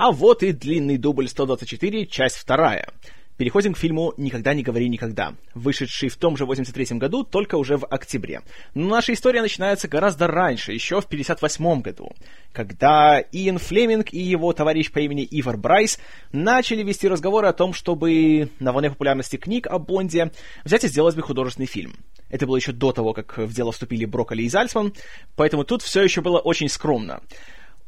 [0.00, 2.86] А вот и длинный дубль 124, часть вторая.
[3.36, 7.78] Переходим к фильму «Никогда не говори никогда», вышедший в том же 83 году, только уже
[7.78, 8.42] в октябре.
[8.74, 12.12] Но наша история начинается гораздо раньше, еще в 58 году,
[12.52, 15.98] когда Иэн Флеминг и его товарищ по имени Ивар Брайс
[16.30, 20.30] начали вести разговоры о том, чтобы на волне популярности книг о Бонде
[20.64, 21.96] взять и сделать бы художественный фильм.
[22.30, 24.94] Это было еще до того, как в дело вступили Брокколи и Зальцман,
[25.34, 27.20] поэтому тут все еще было очень скромно.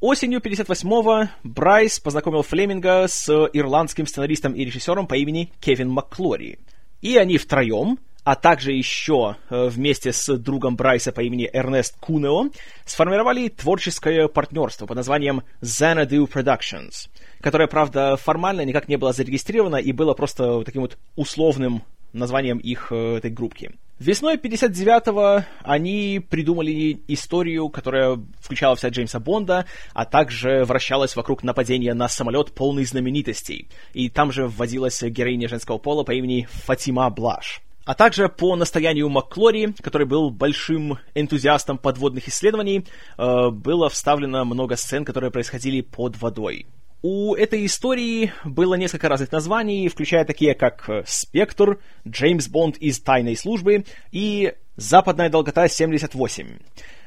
[0.00, 6.58] Осенью 58-го Брайс познакомил Флеминга с ирландским сценаристом и режиссером по имени Кевин Макклори.
[7.02, 12.48] И они втроем, а также еще э, вместе с другом Брайса по имени Эрнест Кунео,
[12.86, 17.10] сформировали творческое партнерство под названием Xanadu Productions,
[17.42, 21.82] которое, правда, формально никак не было зарегистрировано и было просто таким вот условным
[22.12, 23.72] названием их э, этой группки.
[24.00, 31.92] Весной 59-го они придумали историю, которая включала вся Джеймса Бонда, а также вращалась вокруг нападения
[31.92, 33.68] на самолет полный знаменитостей.
[33.92, 37.60] И там же вводилась героиня женского пола по имени Фатима Блаш.
[37.84, 42.86] А также по настоянию Макклори, который был большим энтузиастом подводных исследований,
[43.18, 46.66] э, было вставлено много сцен, которые происходили под водой.
[47.02, 53.36] У этой истории было несколько разных названий, включая такие как «Спектр», «Джеймс Бонд из тайной
[53.36, 56.60] службы» и «Западная долгота 78».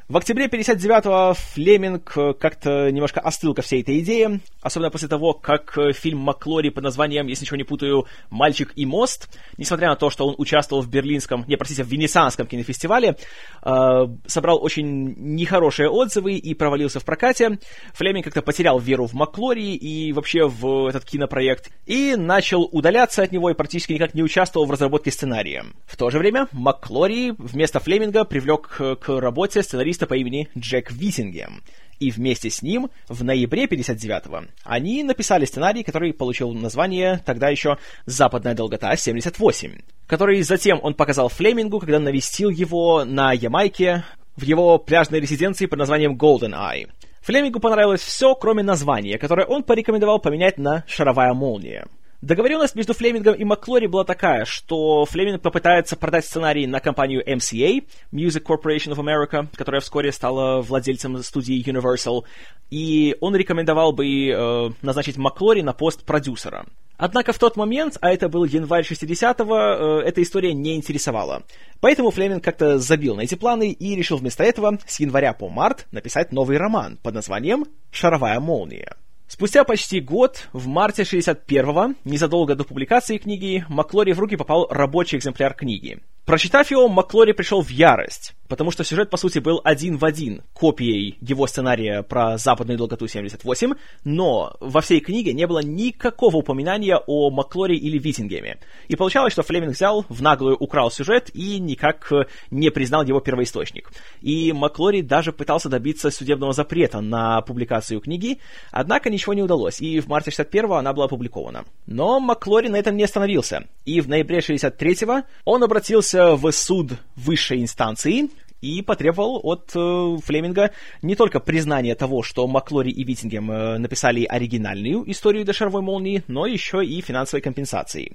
[0.09, 5.34] В октябре 59-го Флеминг э, как-то немножко остыл ко всей этой идее, особенно после того,
[5.34, 9.96] как э, фильм Маклори под названием, если ничего не путаю, «Мальчик и мост», несмотря на
[9.96, 13.16] то, что он участвовал в берлинском, не, простите, в венецианском кинофестивале,
[13.64, 17.59] э, собрал очень нехорошие отзывы и провалился в прокате,
[17.94, 23.31] Флеминг как-то потерял веру в Маклори и вообще в этот кинопроект, и начал удаляться от
[23.31, 25.64] него и практически никак не участвовал в разработке сценария.
[25.86, 28.68] В то же время Маклори вместо Флеминга привлек
[29.00, 31.61] к работе сценариста журналиста по имени Джек Витингем.
[31.99, 37.77] И вместе с ним в ноябре 59-го они написали сценарий, который получил название тогда еще
[38.05, 44.03] «Западная долгота 78», который затем он показал Флемингу, когда навестил его на Ямайке
[44.35, 46.89] в его пляжной резиденции под названием Golden Eye.
[47.22, 51.85] Флемингу понравилось все, кроме названия, которое он порекомендовал поменять на «Шаровая молния».
[52.23, 57.85] Договоренность между Флемингом и Маклори была такая, что Флеминг попытается продать сценарий на компанию MCA,
[58.13, 62.23] Music Corporation of America, которая вскоре стала владельцем студии Universal,
[62.69, 66.66] и он рекомендовал бы э, назначить Маклори на пост продюсера.
[66.95, 71.44] Однако в тот момент, а это был январь 60-го, э, эта история не интересовала.
[71.81, 75.88] Поэтому Флеминг как-то забил на эти планы и решил вместо этого с января по март
[75.91, 78.95] написать новый роман под названием «Шаровая молния».
[79.28, 85.17] Спустя почти год, в марте 61-го, незадолго до публикации книги, Маклори в руки попал рабочий
[85.17, 86.00] экземпляр книги.
[86.25, 90.44] Прочитав его, Маклори пришел в ярость, потому что сюжет, по сути, был один в один
[90.53, 96.97] копией его сценария про западную долготу 78, но во всей книге не было никакого упоминания
[97.08, 98.59] о Маклори или Виттингеме.
[98.90, 102.12] И получалось, что Флеминг взял, в наглую украл сюжет и никак
[102.52, 103.92] не признал его первоисточник.
[104.22, 108.38] И Маклори даже пытался добиться судебного запрета на публикацию книги,
[108.69, 111.66] однако ничего не удалось, и в марте 61-го она была опубликована.
[111.88, 117.63] Но Маклори на этом не остановился, и в ноябре 63-го он обратился в суд высшей
[117.63, 118.30] инстанции
[118.63, 124.24] и потребовал от э, Флеминга не только признания того, что Маклори и Виттингем э, написали
[124.24, 128.13] оригинальную историю до шаровой молнии, но еще и финансовой компенсации.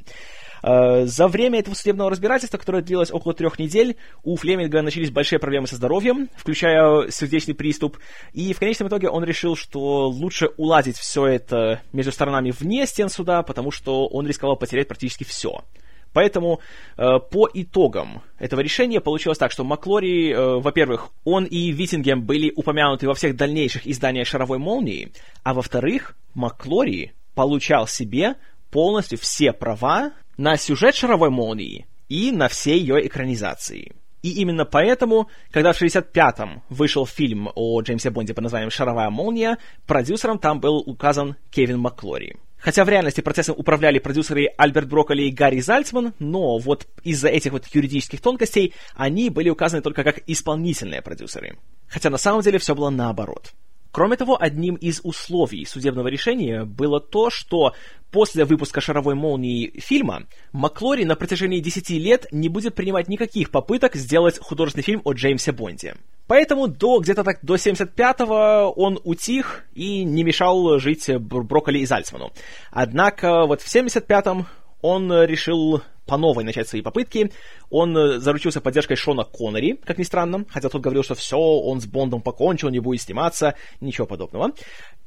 [0.63, 5.39] Э, за время этого судебного разбирательства, которое длилось около трех недель, у Флеминга начались большие
[5.39, 7.99] проблемы со здоровьем, включая сердечный приступ,
[8.33, 13.11] и в конечном итоге он решил, что лучше уладить все это между сторонами вне стен
[13.11, 15.63] суда, потому что он рисковал потерять практически все.
[16.13, 16.61] Поэтому
[16.97, 22.53] э, по итогам этого решения получилось так, что Маклори, э, во-первых, он и Виттингем были
[22.55, 28.37] упомянуты во всех дальнейших изданиях «Шаровой молнии», а во-вторых, Маклори получал себе
[28.71, 33.93] полностью все права на сюжет «Шаровой молнии» и на все ее экранизации.
[34.23, 39.59] И именно поэтому, когда в 65-м вышел фильм о Джеймсе Бонде под названием «Шаровая молния»,
[39.87, 42.37] продюсером там был указан Кевин Маклори.
[42.59, 47.53] Хотя в реальности процессом управляли продюсеры Альберт Брокколи и Гарри Зальцман, но вот из-за этих
[47.53, 51.57] вот юридических тонкостей они были указаны только как исполнительные продюсеры.
[51.87, 53.53] Хотя на самом деле все было наоборот.
[53.91, 57.75] Кроме того, одним из условий судебного решения было то, что
[58.11, 63.95] после выпуска «Шаровой молнии» фильма Маклори на протяжении 10 лет не будет принимать никаких попыток
[63.95, 65.97] сделать художественный фильм о Джеймсе Бонде.
[66.29, 72.33] Поэтому до где-то так до 75-го он утих и не мешал жить Брокколи и Зальцману.
[72.71, 74.47] Однако вот в 75-м
[74.81, 77.31] он решил по новой начать свои попытки.
[77.71, 81.81] Он э, заручился поддержкой Шона Коннери, как ни странно, хотя тот говорил, что все, он
[81.81, 84.53] с Бондом покончил, не будет сниматься, ничего подобного.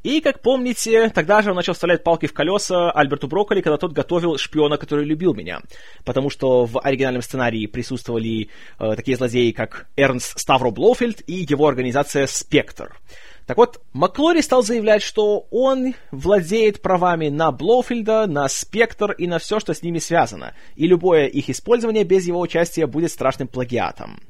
[0.04, 3.92] И, как помните, тогда же он начал вставлять палки в колеса Альберту Брокколи, когда тот
[3.92, 5.62] готовил шпиона, который любил меня.
[6.06, 11.68] Потому что в оригинальном сценарии присутствовали э, такие злодеи, как Эрнст Ставро Блофельд и его
[11.68, 12.96] организация «Спектр».
[13.52, 19.40] Так вот, Маклори стал заявлять, что он владеет правами на Блоуфильда, на Спектр и на
[19.40, 24.22] все, что с ними связано, и любое их использование без его участия будет страшным плагиатом.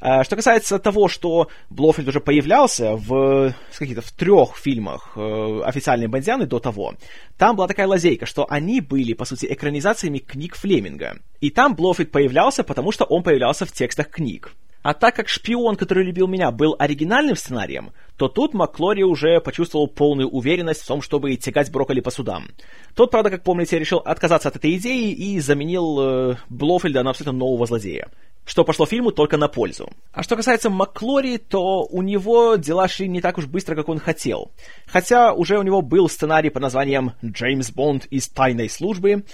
[0.00, 6.06] Э, что касается того, что Блофельд уже появлялся в, каких-то в трех фильмах э, официальной
[6.06, 6.94] Бандианы до того,
[7.36, 11.18] там была такая лазейка, что они были, по сути, экранизациями книг Флеминга.
[11.42, 14.54] И там Блофельд появлялся, потому что он появлялся в текстах книг.
[14.84, 19.88] А так как «Шпион, который любил меня» был оригинальным сценарием, то тут Маклори уже почувствовал
[19.88, 22.48] полную уверенность в том, чтобы тягать брокколи по судам.
[22.94, 27.38] Тот, правда, как помните, решил отказаться от этой идеи и заменил э, Блофельда на абсолютно
[27.38, 28.08] нового злодея
[28.46, 29.90] что пошло фильму только на пользу.
[30.12, 33.98] А что касается Маклори, то у него дела шли не так уж быстро, как он
[33.98, 34.50] хотел.
[34.86, 39.24] Хотя уже у него был сценарий под названием «Джеймс Бонд из тайной службы»,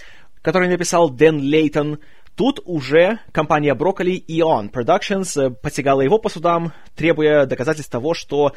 [0.42, 1.98] который написал Дэн Лейтон,
[2.40, 8.54] Тут уже компания Broccoli Eon Productions э, потягала его по судам, требуя доказательств того, что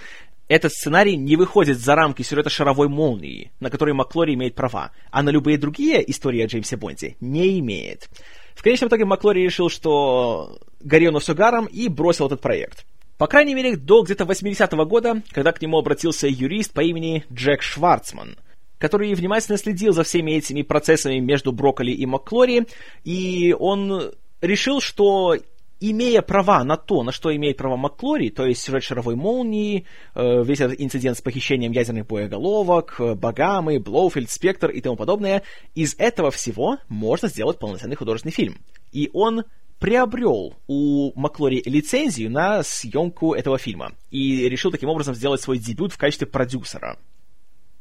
[0.48, 5.22] этот сценарий не выходит за рамки сюжета «Шаровой молнии», на который Маклори имеет права, а
[5.22, 8.08] на любые другие истории о Джеймсе Бонде не имеет.
[8.56, 12.86] В конечном итоге Маклори решил, что горело все гаром и бросил этот проект.
[13.18, 17.62] По крайней мере, до где-то 80-го года, когда к нему обратился юрист по имени Джек
[17.62, 18.38] Шварцман–
[18.84, 22.68] который внимательно следил за всеми этими процессами между Брокколи и Макклори,
[23.06, 25.38] и он решил, что
[25.80, 29.86] имея права на то, на что имеет права Макклори, то есть сюжет шаровой молнии,
[30.16, 35.44] э, весь этот инцидент с похищением ядерных боеголовок, э, Багамы, Блоуфильд, Спектр и тому подобное,
[35.76, 38.58] из этого всего можно сделать полноценный художественный фильм.
[38.92, 39.46] И он
[39.80, 45.94] приобрел у Маклори лицензию на съемку этого фильма и решил таким образом сделать свой дебют
[45.94, 46.98] в качестве продюсера.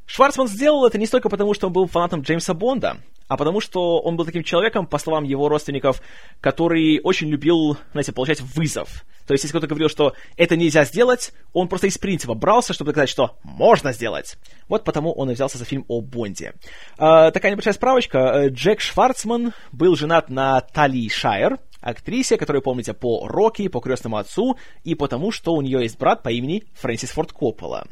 [0.06, 4.00] Шварцман сделал это не столько потому, что он был фанатом Джеймса Бонда, а потому что
[4.00, 6.02] он был таким человеком, по словам его родственников,
[6.40, 9.04] который очень любил, знаете, получать вызов.
[9.26, 12.90] То есть, если кто-то говорил, что это нельзя сделать, он просто из принципа брался, чтобы
[12.90, 14.36] доказать, что можно сделать.
[14.68, 16.54] Вот потому он и взялся за фильм о Бонде.
[16.98, 18.48] А, такая небольшая справочка.
[18.48, 24.56] Джек Шварцман был женат на Тали Шайер, актрисе, которую помните по Рокки, по крестному отцу
[24.84, 27.86] и потому, что у нее есть брат по имени Фрэнсис Форд Коппола.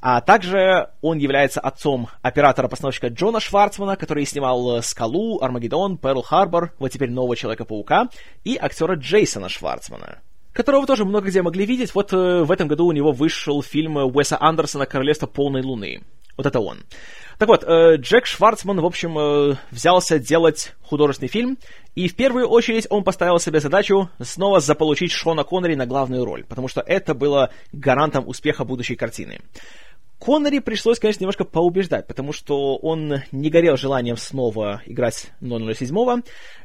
[0.00, 6.90] А также он является отцом оператора-постановщика Джона Шварцмана, который снимал «Скалу», «Армагеддон», «Перл Харбор», вот
[6.92, 8.08] теперь «Нового Человека-паука»,
[8.44, 10.18] и актера Джейсона Шварцмана
[10.58, 11.94] которого тоже много где могли видеть.
[11.94, 16.02] Вот э, в этом году у него вышел фильм Уэса Андерсона «Королевство полной луны».
[16.36, 16.78] Вот это он.
[17.38, 21.58] Так вот, э, Джек Шварцман, в общем, э, взялся делать художественный фильм,
[21.94, 26.44] и в первую очередь он поставил себе задачу снова заполучить Шона Коннери на главную роль,
[26.44, 29.40] потому что это было гарантом успеха будущей картины.
[30.18, 36.22] Коннери пришлось, конечно, немножко поубеждать, потому что он не горел желанием снова играть 007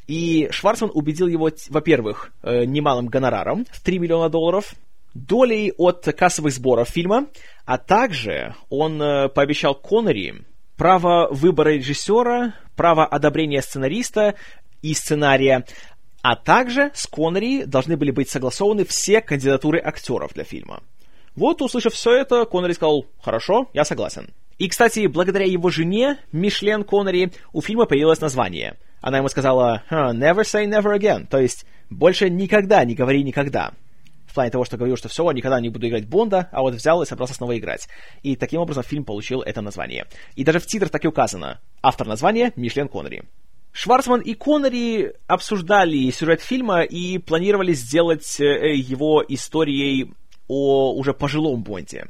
[0.08, 4.74] и Шварцман убедил его, во-первых, э, немалым гонораром в 3 миллиона долларов,
[5.14, 7.28] долей от кассовых сборов фильма,
[7.64, 10.44] а также он э, пообещал Коннери
[10.76, 14.34] право выбора режиссера, право одобрения сценариста
[14.82, 15.64] и сценария,
[16.22, 20.82] а также с Коннери должны были быть согласованы все кандидатуры актеров для фильма.
[21.36, 24.32] Вот, услышав все это, Коннери сказал, хорошо, я согласен.
[24.58, 28.76] И, кстати, благодаря его жене, Мишлен Коннери, у фильма появилось название.
[29.00, 33.72] Она ему сказала «Never say never again», то есть «больше никогда не говори никогда».
[34.26, 37.02] В плане того, что говорил, что все, никогда не буду играть Бонда, а вот взял
[37.02, 37.88] и собрался снова играть.
[38.22, 40.06] И таким образом фильм получил это название.
[40.34, 41.60] И даже в титрах так и указано.
[41.82, 43.24] Автор названия— Мишлен Коннери.
[43.70, 50.12] Шварцман и Коннери обсуждали сюжет фильма и планировали сделать э, его историей
[50.54, 52.06] о уже пожилом Бонде.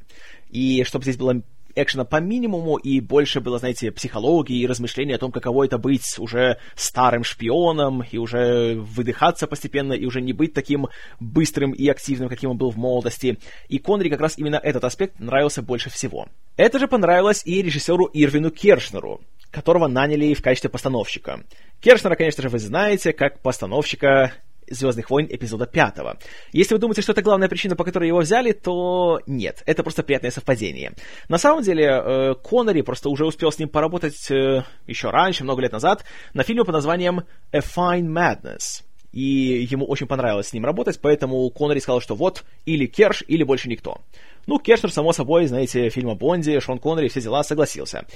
[0.50, 1.42] И чтобы здесь было
[1.74, 6.18] экшена по минимуму, и больше было, знаете, психологии и размышлений о том, каково это быть
[6.18, 10.88] уже старым шпионом, и уже выдыхаться постепенно, и уже не быть таким
[11.20, 13.38] быстрым и активным, каким он был в молодости.
[13.68, 16.28] И Конри как раз именно этот аспект нравился больше всего.
[16.56, 19.20] Это же понравилось и режиссеру Ирвину Кершнеру,
[19.50, 21.40] которого наняли в качестве постановщика.
[21.80, 24.32] Кершнера, конечно же, вы знаете, как постановщика
[24.68, 26.18] Звездных войн эпизода пятого.
[26.52, 30.02] Если вы думаете, что это главная причина, по которой его взяли, то нет, это просто
[30.02, 30.92] приятное совпадение.
[31.28, 35.62] На самом деле, э, Коннери просто уже успел с ним поработать э, еще раньше, много
[35.62, 38.82] лет назад, на фильме под названием A Fine Madness.
[39.12, 43.44] И ему очень понравилось с ним работать, поэтому Коннери сказал, что вот, или Керш, или
[43.44, 44.00] больше никто.
[44.46, 48.06] Ну, Кершнер, само собой, знаете, фильм о Бонде, Шон Коннери, все дела, согласился.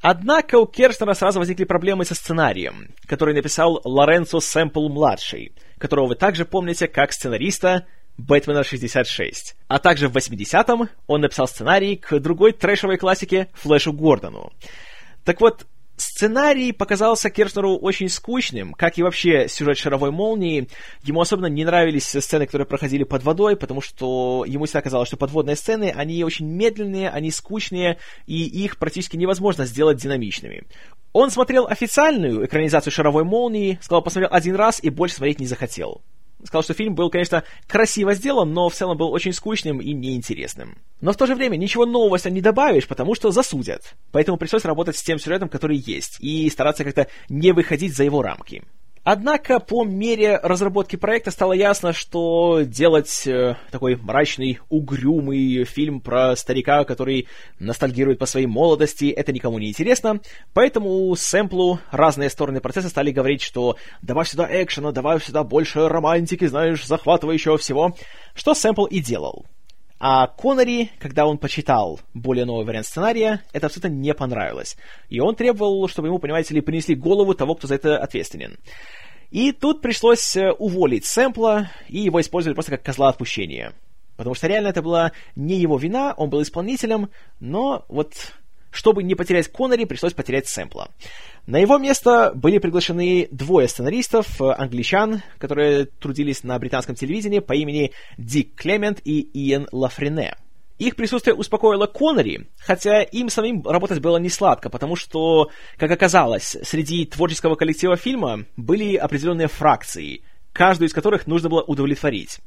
[0.00, 6.44] Однако у Керстнера сразу возникли проблемы со сценарием, который написал Лоренцо Сэмпл-младший, которого вы также
[6.44, 7.86] помните как сценариста
[8.18, 9.56] Бэтмена 66.
[9.68, 14.52] А также в 80-м он написал сценарий к другой трэшевой классике Флэшу Гордону.
[15.24, 15.66] Так вот,
[15.98, 20.68] Сценарий показался Кершнеру очень скучным, как и вообще сюжет «Шаровой молнии».
[21.02, 25.16] Ему особенно не нравились сцены, которые проходили под водой, потому что ему всегда казалось, что
[25.16, 30.62] подводные сцены, они очень медленные, они скучные, и их практически невозможно сделать динамичными.
[31.12, 36.02] Он смотрел официальную экранизацию «Шаровой молнии», сказал, посмотрел один раз и больше смотреть не захотел
[36.44, 40.78] сказал, что фильм был, конечно, красиво сделан, но в целом был очень скучным и неинтересным.
[41.00, 43.94] Но в то же время ничего нового не добавишь, потому что засудят.
[44.12, 48.22] Поэтому пришлось работать с тем сюжетом, который есть, и стараться как-то не выходить за его
[48.22, 48.62] рамки.
[49.10, 56.36] Однако по мере разработки проекта стало ясно, что делать э, такой мрачный, угрюмый фильм про
[56.36, 57.26] старика, который
[57.58, 60.20] ностальгирует по своей молодости, это никому не интересно.
[60.52, 66.44] Поэтому сэмплу разные стороны процесса стали говорить, что давай сюда экшена, давай сюда больше романтики,
[66.44, 67.96] знаешь, захватывающего всего,
[68.34, 69.46] что сэмпл и делал.
[70.00, 74.76] А Коннери, когда он почитал более новый вариант сценария, это абсолютно не понравилось.
[75.08, 78.58] И он требовал, чтобы ему, понимаете ли, принесли голову того, кто за это ответственен.
[79.30, 83.74] И тут пришлось э, уволить сэмпла, и его использовали просто как козла отпущения.
[84.16, 88.14] Потому что реально это была не его вина, он был исполнителем, но вот
[88.78, 90.92] чтобы не потерять Коннери, пришлось потерять сэмпла.
[91.48, 97.54] На его место были приглашены двое сценаристов, э, англичан, которые трудились на британском телевидении по
[97.54, 100.36] имени Дик Клемент и Иэн Лафрене.
[100.78, 106.56] Их присутствие успокоило Коннери, хотя им самим работать было не сладко, потому что, как оказалось,
[106.62, 112.38] среди творческого коллектива фильма были определенные фракции, каждую из которых нужно было удовлетворить.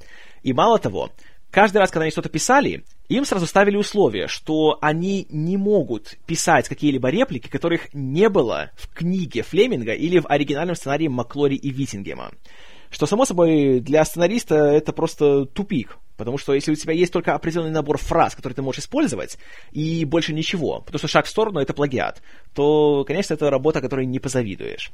[0.43, 1.11] И мало того,
[1.49, 6.69] каждый раз, когда они что-то писали, им сразу ставили условие, что они не могут писать
[6.69, 12.31] какие-либо реплики, которых не было в книге Флеминга или в оригинальном сценарии Маклори и Виттингема.
[12.89, 15.97] Что, само собой, для сценариста это просто тупик.
[16.17, 19.37] Потому что если у тебя есть только определенный набор фраз, которые ты можешь использовать,
[19.71, 22.21] и больше ничего, потому что шаг в сторону— это плагиат,
[22.53, 24.91] то, конечно, это работа, которой не позавидуешь.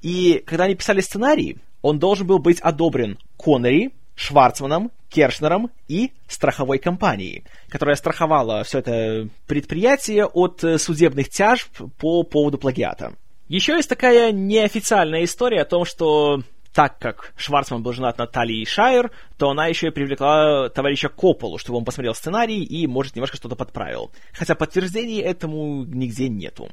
[0.00, 3.90] И когда они писали сценарий, он должен был быть одобрен Коннери,
[4.20, 12.58] Шварцманом, Кершнером и страховой компанией, которая страховала все это предприятие от судебных тяжб по поводу
[12.58, 13.14] плагиата.
[13.48, 16.42] Еще есть такая неофициальная история о том, что
[16.74, 21.56] так как Шварцман был женат на Талии Шайер, то она еще и привлекла товарища Копполу,
[21.56, 24.12] чтобы он посмотрел сценарий и, может, немножко что-то подправил.
[24.32, 26.70] Хотя подтверждений этому нигде нету.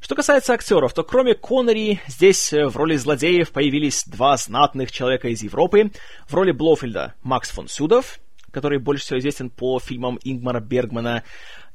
[0.00, 5.42] Что касается актеров, то кроме Коннери, здесь в роли злодеев появились два знатных человека из
[5.42, 5.90] Европы.
[6.28, 8.20] В роли Блофельда Макс фон Сюдов,
[8.52, 11.24] который больше всего известен по фильмам Ингмара Бергмана,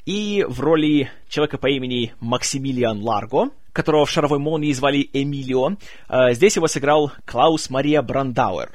[0.06, 5.78] и в роли человека по имени Максимилиан Ларго, которого в «Шаровой молнии» звали Эмилио,
[6.10, 8.72] э, здесь его сыграл Клаус Мария Брандауэр.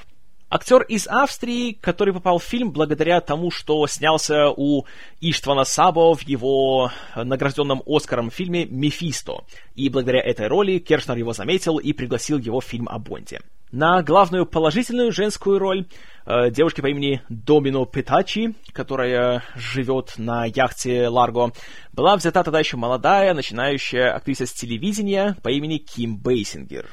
[0.51, 4.87] Актер из Австрии, который попал в фильм благодаря тому, что снялся у
[5.21, 9.45] Иштвана Сабо в его награжденном Оскаром фильме «Мефисто».
[9.75, 13.41] И благодаря этой роли Кершнер его заметил и пригласил его в фильм о Бонде.
[13.73, 15.85] На главную положительную женскую роль
[16.25, 21.53] э, девушки по имени Домино Петачи, которая живет на яхте Ларго,
[21.93, 26.89] была взята тогда еще молодая, начинающая актриса с телевидения по имени Ким Бейсингер.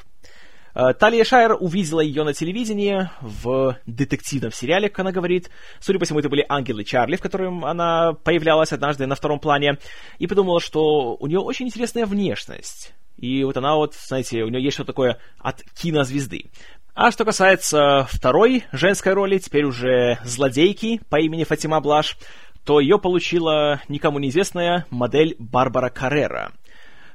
[0.76, 5.50] Э, Талия Шайер увидела ее на телевидении в детективном сериале, как она говорит.
[5.80, 9.78] Судя по всему, это были «Ангелы Чарли», в котором она появлялась однажды на втором плане,
[10.18, 12.92] и подумала, что у нее очень интересная внешность.
[13.16, 16.50] И вот она вот, знаете, у нее есть что-то такое от кинозвезды.
[16.94, 22.18] А что касается второй женской роли, теперь уже злодейки по имени Фатима Блаш,
[22.66, 26.52] то ее получила никому неизвестная модель Барбара Каррера.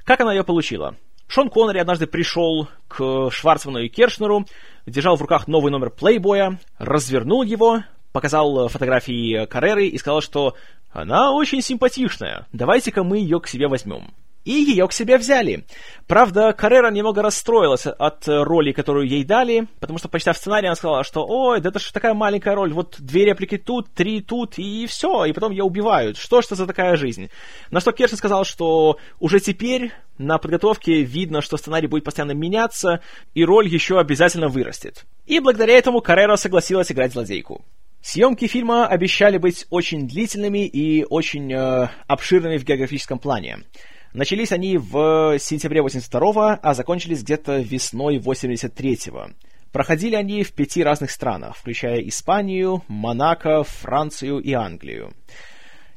[0.03, 0.95] Как она ее получила?
[1.31, 4.45] Шон Коннери однажды пришел к Шварцману и Кершнеру,
[4.85, 10.55] держал в руках новый номер плейбоя, развернул его, показал фотографии Карреры и сказал, что
[10.91, 14.13] она очень симпатичная, давайте-ка мы ее к себе возьмем
[14.45, 15.65] и ее к себе взяли.
[16.07, 21.03] Правда, Каррера немного расстроилась от роли, которую ей дали, потому что, почитав сценарий, она сказала,
[21.03, 24.85] что «Ой, да это же такая маленькая роль, вот две реплики тут, три тут, и
[24.87, 26.17] все, и потом ее убивают.
[26.17, 27.29] Что ж это за такая жизнь?»
[27.69, 33.01] На что Кершин сказал, что уже теперь на подготовке видно, что сценарий будет постоянно меняться,
[33.33, 35.05] и роль еще обязательно вырастет.
[35.25, 37.63] И благодаря этому Каррера согласилась играть злодейку.
[38.01, 43.59] Съемки фильма обещали быть очень длительными и очень э, обширными в географическом плане.
[44.13, 49.29] Начались они в сентябре 82 а закончились где-то весной 83-го.
[49.71, 55.13] Проходили они в пяти разных странах, включая Испанию, Монако, Францию и Англию.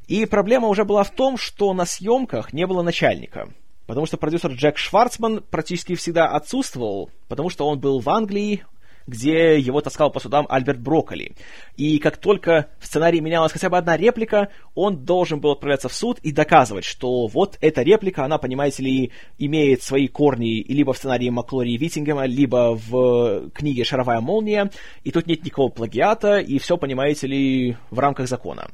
[0.06, 3.48] И проблема уже была в том, что на съемках не было начальника.
[3.86, 8.64] потому что продюсер Джек Шварцман практически всегда отсутствовал, потому что он был в Англии,
[9.06, 11.32] где его таскал по судам Альберт Брокколи.
[11.76, 15.94] И как только в сценарии менялась хотя бы одна реплика, он должен был отправляться в
[15.94, 20.96] суд и доказывать, что вот эта реплика, она, понимаете ли, имеет свои корни либо в
[20.96, 24.70] сценарии Маклори Виттингема, либо в книге «Шаровая молния»,
[25.02, 28.70] и тут нет никакого плагиата, и все, понимаете ли, в рамках закона.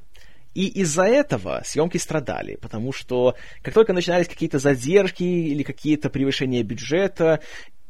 [0.54, 6.64] И из-за этого съемки страдали, потому что как только начинались какие-то задержки или какие-то превышения
[6.64, 7.40] бюджета,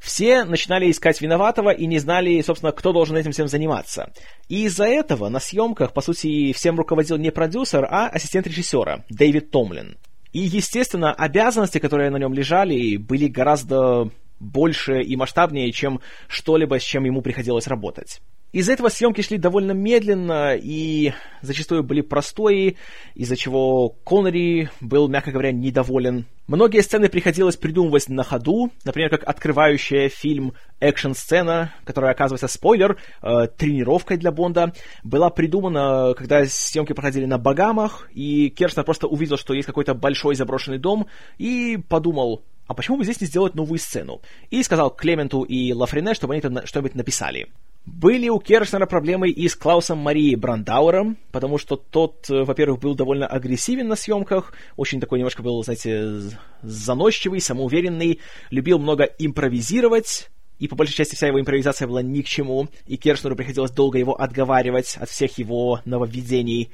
[0.00, 4.12] все начинали искать виноватого и не знали, собственно, кто должен этим всем заниматься.
[4.49, 9.50] И из-за этого на съемках, по сути, всем руководил не продюсер, а ассистент режиссера Дэвид
[9.50, 9.99] Томлин.
[10.33, 16.83] И, естественно, обязанности, которые на нем лежали, были гораздо больше и масштабнее, чем что-либо, с
[16.83, 18.21] чем ему приходилось работать.
[18.52, 22.76] Из-за этого съемки шли довольно медленно и зачастую были простые,
[23.14, 26.26] из-за чего Коннери был, мягко говоря, недоволен.
[26.49, 33.47] Многие сцены приходилось придумывать на ходу, например, как открывающая фильм экшн-сцена, которая, оказывается, спойлер, э,
[33.57, 34.73] тренировкой для Бонда,
[35.04, 40.35] была придумана, когда съемки проходили на Багамах, и Керстнер просто увидел, что есть какой-то большой
[40.35, 41.07] заброшенный дом,
[41.38, 44.21] и подумал, а почему бы здесь не сделать новую сцену?
[44.50, 47.47] И сказал Клементу и Лафрене, чтобы они там что-нибудь написали.
[47.87, 52.94] Были у Кершнера проблемы и с Клаусом Марией Брандауэром, потому что тот, э, во-первых, был
[52.94, 56.20] довольно агрессивен на съемках, очень такой немножко был, знаете,
[56.62, 58.20] заносчивый, самоуверенный,
[58.50, 62.99] любил много импровизировать, и по большей части вся его импровизация была ни к чему, и
[62.99, 66.70] Кершнеру приходилось долго его отговаривать от всех его нововведений.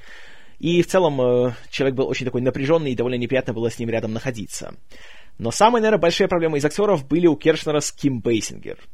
[0.59, 3.91] И в целом э, человек был очень такой напряженный, и довольно неприятно было с ним
[3.91, 4.75] рядом находиться.
[5.39, 8.79] Но самые, наверное, большие проблемы из актеров были у Кершнера с Ким Бейсингер—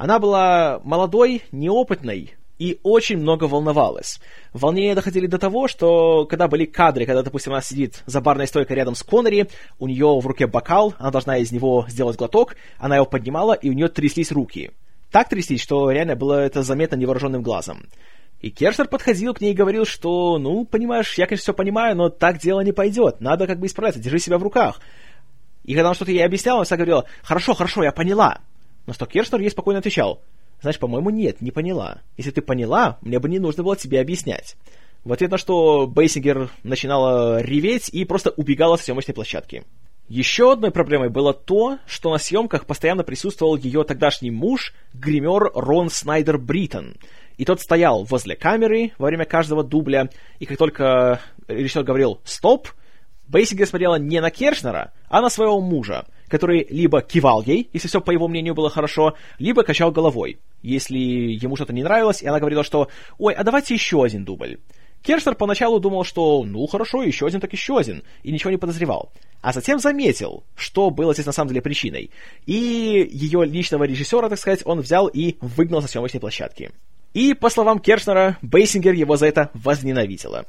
[0.00, 4.18] она была молодой, неопытной и очень много волновалась.
[4.54, 8.76] Волнения доходили до того, что когда были кадры, когда, допустим, она сидит за барной стойкой
[8.76, 12.96] рядом с Коннери, у нее в руке бокал, она должна из него сделать глоток, она
[12.96, 14.70] его поднимала, и у нее тряслись руки.
[15.10, 17.86] Так тряслись, что реально было это заметно невооруженным глазом.
[18.40, 22.08] И Кершнер подходил к ней и говорил, что, ну, понимаешь, я, конечно, все понимаю, но
[22.08, 24.80] так дело не пойдет, надо как бы исправиться, держи себя в руках.
[25.62, 28.40] И когда он что-то ей объяснял, она всегда говорила, хорошо, хорошо, я поняла.
[28.90, 30.20] На что Кершнер ей спокойно отвечал,
[30.60, 31.98] «Знаешь, по-моему, нет, не поняла.
[32.16, 34.56] Если ты поняла, мне бы не нужно было тебе объяснять».
[35.04, 39.62] В ответ на что Бейсингер начинала реветь и просто убегала с съемочной площадки.
[40.08, 45.88] Еще одной проблемой было то, что на съемках постоянно присутствовал ее тогдашний муж, гример Рон
[45.88, 46.96] Снайдер Бриттон.
[47.36, 52.70] И тот стоял возле камеры во время каждого дубля, и как только режиссер говорил «стоп»,
[53.28, 58.00] Бейсингер смотрела не на Кершнера, а на своего мужа— который либо кивал ей, если все
[58.00, 62.38] по его мнению было хорошо, либо качал головой, если ему что-то не нравилось, и она
[62.38, 62.88] говорила, что
[63.18, 64.58] «Ой, а давайте еще один дубль».
[65.02, 69.12] Кершнер поначалу думал, что «ну хорошо, еще один так еще один», и ничего не подозревал.
[69.40, 72.10] А затем заметил, что было здесь на самом деле причиной.
[72.46, 76.70] И ее личного режиссера, так сказать, он взял и выгнал со съемочной площадки.
[77.14, 80.44] И, по словам Кершнера, Бейсингер его за это возненавидела.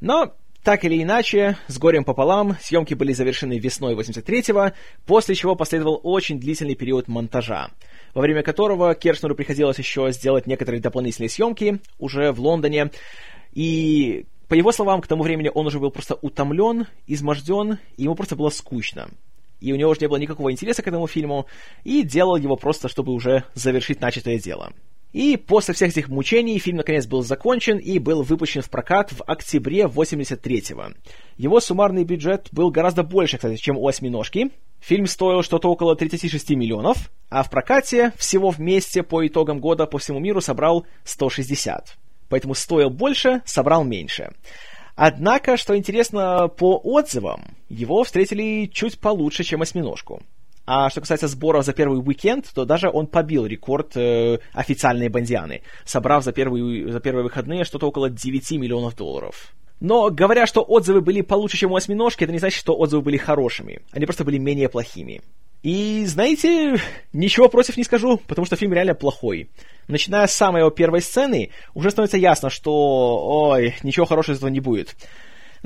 [0.00, 0.34] Но
[0.66, 4.72] так или иначе, с горем пополам, съемки были завершены весной 83-го,
[5.06, 7.70] после чего последовал очень длительный период монтажа,
[8.14, 12.90] во время которого Кершнеру приходилось еще сделать некоторые дополнительные съемки уже в Лондоне,
[13.52, 18.16] и по его словам, к тому времени он уже был просто утомлен, изможден, и ему
[18.16, 19.08] просто было скучно.
[19.60, 21.46] И у него уже не было никакого интереса к этому фильму,
[21.84, 24.72] и делал его просто, чтобы уже завершить начатое дело.
[25.16, 29.22] И после всех этих мучений фильм наконец был закончен и был выпущен в прокат в
[29.22, 30.92] октябре 83-го.
[31.38, 34.50] Его суммарный бюджет был гораздо больше, кстати, чем у «Осьминожки».
[34.78, 39.96] Фильм стоил что-то около 36 миллионов, а в прокате всего вместе по итогам года по
[39.96, 41.96] всему миру собрал 160.
[42.28, 44.34] Поэтому стоил больше, собрал меньше.
[44.96, 50.20] Однако, что интересно, по отзывам, его встретили чуть получше, чем «Осьминожку».
[50.66, 55.62] А что касается сборов за первый уикенд, то даже он побил рекорд э, официальной бандианы,
[55.84, 59.54] собрав за, первый, за первые выходные что-то около 9 миллионов долларов.
[59.78, 63.16] Но говоря, что отзывы были получше, чем у осьминожки, это не значит, что отзывы были
[63.16, 63.80] хорошими.
[63.92, 65.20] Они просто были менее плохими.
[65.62, 66.80] И, знаете,
[67.12, 69.50] ничего против не скажу, потому что фильм реально плохой.
[69.88, 74.50] Начиная с самой его первой сцены, уже становится ясно, что, ой, ничего хорошего из этого
[74.50, 74.94] не будет.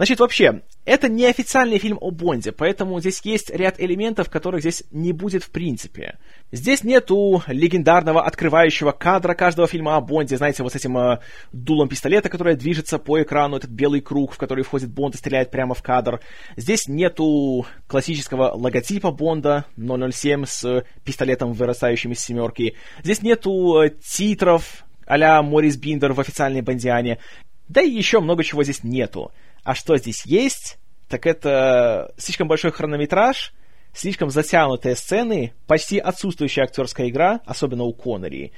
[0.00, 4.82] Значит, вообще, это не официальный фильм о Бонде, поэтому здесь есть ряд элементов, которых здесь
[4.90, 6.18] не будет в принципе.
[6.52, 11.18] Здесь нету легендарного открывающего кадра каждого фильма о Бонде, знаете, вот с этим э,
[11.52, 15.50] дулом пистолета, который движется по экрану, этот белый круг, в который входит Бонд и стреляет
[15.50, 16.20] прямо в кадр.
[16.56, 22.74] Здесь нету классического логотипа Бонда 007 с пистолетом, вырастающим из семерки.
[23.02, 27.18] Здесь нету э, титров а-ля Морис Биндер в официальной Бондиане.
[27.68, 29.30] Да и еще много чего здесь нету.
[29.64, 33.52] А что здесь есть, так это слишком большой хронометраж,
[33.92, 38.52] слишком затянутые сцены, почти отсутствующая актерская игра, особенно у Коннери.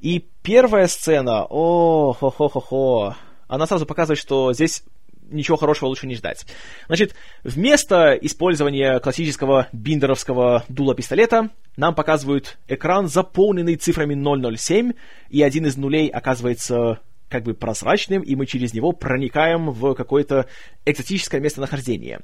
[0.00, 3.16] И первая сцена, о, хо-хо-хо-хо,
[3.48, 4.84] она сразу показывает, что здесь
[5.28, 6.46] ничего хорошего лучше не ждать.
[6.86, 14.14] Значит, вместо использования классического биндеровского дула-пистолета нам показывают экран, заполненный цифрами
[14.56, 14.92] 007,
[15.30, 20.46] и один из нулей оказывается как бы прозрачным, и мы через него проникаем в какое-то
[20.84, 22.20] экзотическое местонахождение.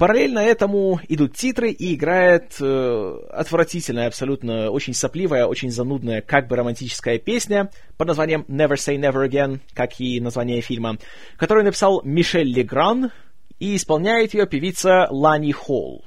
[0.00, 6.56] Параллельно этому идут титры и играет э, отвратительная, абсолютно очень сопливая, очень занудная, как бы
[6.56, 10.96] романтическая песня под названием Never Say Never Again, как и название фильма,
[11.36, 13.10] которую написал Мишель Легран,
[13.58, 16.02] и исполняет ее певица Лани Холл.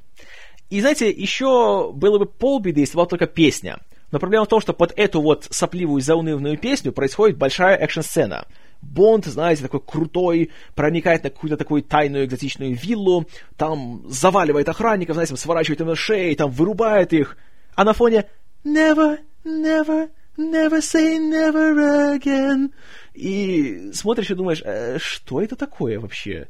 [0.72, 3.78] И знаете, еще было бы полбеды, если была только песня.
[4.13, 8.45] Но проблема в том, что под эту вот сопливую заунывную песню происходит большая экшн-сцена—
[8.84, 13.26] Бонд, знаете, такой крутой, проникает на какую-то такую тайную экзотичную виллу,
[13.58, 17.38] там заваливает охранников, знаете, сворачивает им на шеи, там вырубает их,
[17.76, 18.26] а на фоне
[18.63, 22.71] «Never, never, never say never again».
[23.13, 26.49] И смотришь и думаешь, э, что это такое вообще?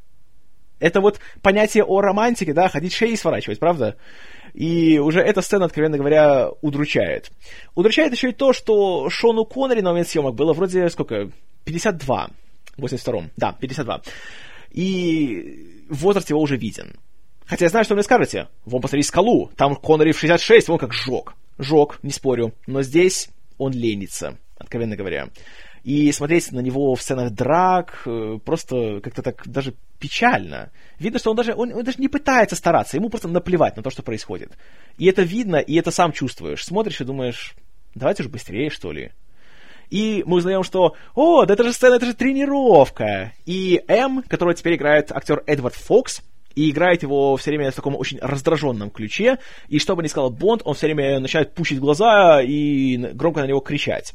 [0.79, 3.95] Это вот понятие о романтике, да, ходить шеи сворачивать, правда?
[4.53, 7.31] И уже эта сцена, откровенно говоря, удручает.
[7.75, 11.31] Удручает еще и то, что Шону Коннери на момент съемок было вроде, сколько,
[11.65, 12.29] 52.
[12.77, 13.31] В 82-м.
[13.35, 14.01] Да, 52.
[14.71, 16.95] И возраст его уже виден.
[17.45, 18.47] Хотя я знаю, что вы мне скажете.
[18.65, 19.49] Вон, посмотри, скалу.
[19.55, 21.33] Там Коннери в 66, вон как жег.
[21.57, 22.53] Жег, не спорю.
[22.67, 25.29] Но здесь он ленится, откровенно говоря.
[25.83, 30.71] И смотреть на него в сценах драк э, просто как-то так даже печально.
[30.97, 33.89] Видно, что он даже, он, он даже не пытается стараться, ему просто наплевать на то,
[33.89, 34.51] что происходит.
[34.97, 36.63] И это видно, и это сам чувствуешь.
[36.63, 37.55] Смотришь и думаешь,
[37.95, 39.11] давайте уже быстрее, что ли.
[39.89, 43.33] И мы узнаем, что, о, да это же сцена, это же тренировка.
[43.45, 46.21] И М, которого теперь играет актер Эдвард Фокс,
[46.55, 50.29] и играет его все время в таком очень раздраженном ключе, и что бы ни сказал
[50.29, 54.13] Бонд, он все время начинает пучить глаза и громко на него кричать.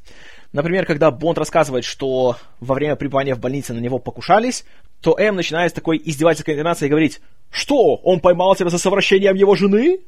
[0.52, 4.64] Например, когда Бонд рассказывает, что во время пребывания в больнице на него покушались,
[5.00, 9.54] то М начинает с такой издевательской интонацией говорить «Что, он поймал тебя за совращением его
[9.54, 10.00] жены?»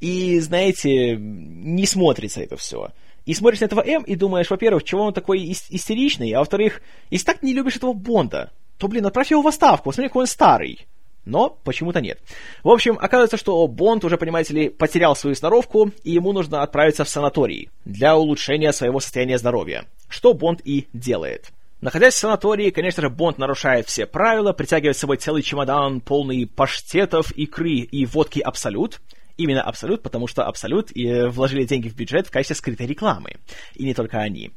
[0.00, 2.90] И, знаете, не смотрится это все.
[3.26, 7.26] И смотришь на этого М и думаешь, во-первых, чего он такой истеричный, а во-вторых, если
[7.26, 10.86] так не любишь этого Бонда, то, блин, отправь его в отставку, посмотри, какой он старый.
[11.24, 12.18] Но почему-то нет.
[12.62, 17.04] В общем, оказывается, что Бонд уже, понимаете ли, потерял свою сноровку, и ему нужно отправиться
[17.04, 19.84] в санаторий для улучшения своего состояния здоровья.
[20.08, 21.50] Что Бонд и делает.
[21.80, 26.46] Находясь в санатории, конечно же, Бонд нарушает все правила, притягивает с собой целый чемодан, полный
[26.46, 29.00] паштетов, икры и водки Абсолют—
[29.40, 33.36] именно Абсолют, потому что Абсолют и вложили деньги в бюджет в качестве скрытой рекламы.
[33.74, 34.52] И не только они.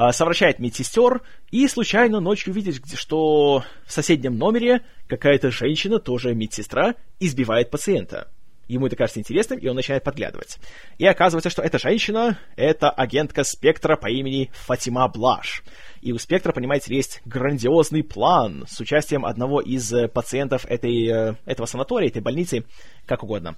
[0.00, 6.94] А, совращает медсестер и случайно ночью видит, что в соседнем номере какая-то женщина, тоже медсестра,
[7.18, 8.28] избивает пациента.
[8.68, 10.58] Ему это кажется интересным, и он начинает подглядывать.
[10.98, 15.64] И оказывается, что эта женщина— это агентка Спектра по имени Фатима Блаш.
[16.00, 21.66] И у Спектра, понимаете, есть грандиозный план с участием одного из пациентов этой, э, этого
[21.66, 22.66] санатория, этой больницы,
[23.04, 23.56] как угодно.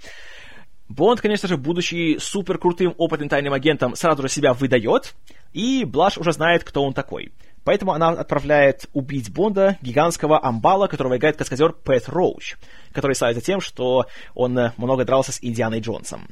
[0.91, 5.15] Бонд, конечно же, будучи супер крутым опытным тайным агентом, сразу же себя выдает,
[5.53, 7.33] и Блаш уже знает, кто он такой.
[7.63, 12.57] Поэтому она отправляет убить Бонда, гигантского амбала, которого играет каскадер Пэт Роуч,
[12.93, 16.27] который славится тем, что он много дрался с Индианой Джонсом.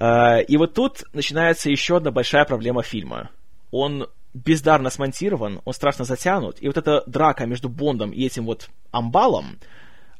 [0.00, 3.30] Э, и вот тут начинается еще одна большая проблема фильма.
[3.72, 8.70] Он бездарно смонтирован, он страшно затянут, и вот эта драка между Бондом и этим вот
[8.92, 9.58] амбалом,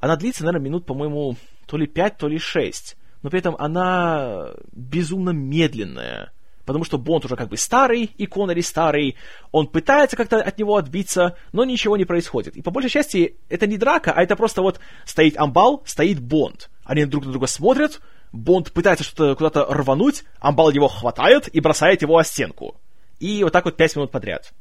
[0.01, 4.51] она длится, наверное, минут, по-моему, то ли пять, то ли шесть но при этом она
[4.73, 6.33] безумно медленная.
[6.65, 9.17] Потому что Бонд уже как бы старый, и Коннери старый,
[9.51, 12.57] он пытается как-то от него отбиться, но ничего не происходит.
[12.57, 16.71] И по большей части это не драка, а это просто вот стоит Амбал, стоит Бонд.
[16.85, 18.01] Они друг на друга смотрят,
[18.33, 22.77] Бонд пытается что-то куда-то рвануть, Амбал его хватает и бросает его о стенку.
[23.19, 24.53] И вот так вот пять минут подряд.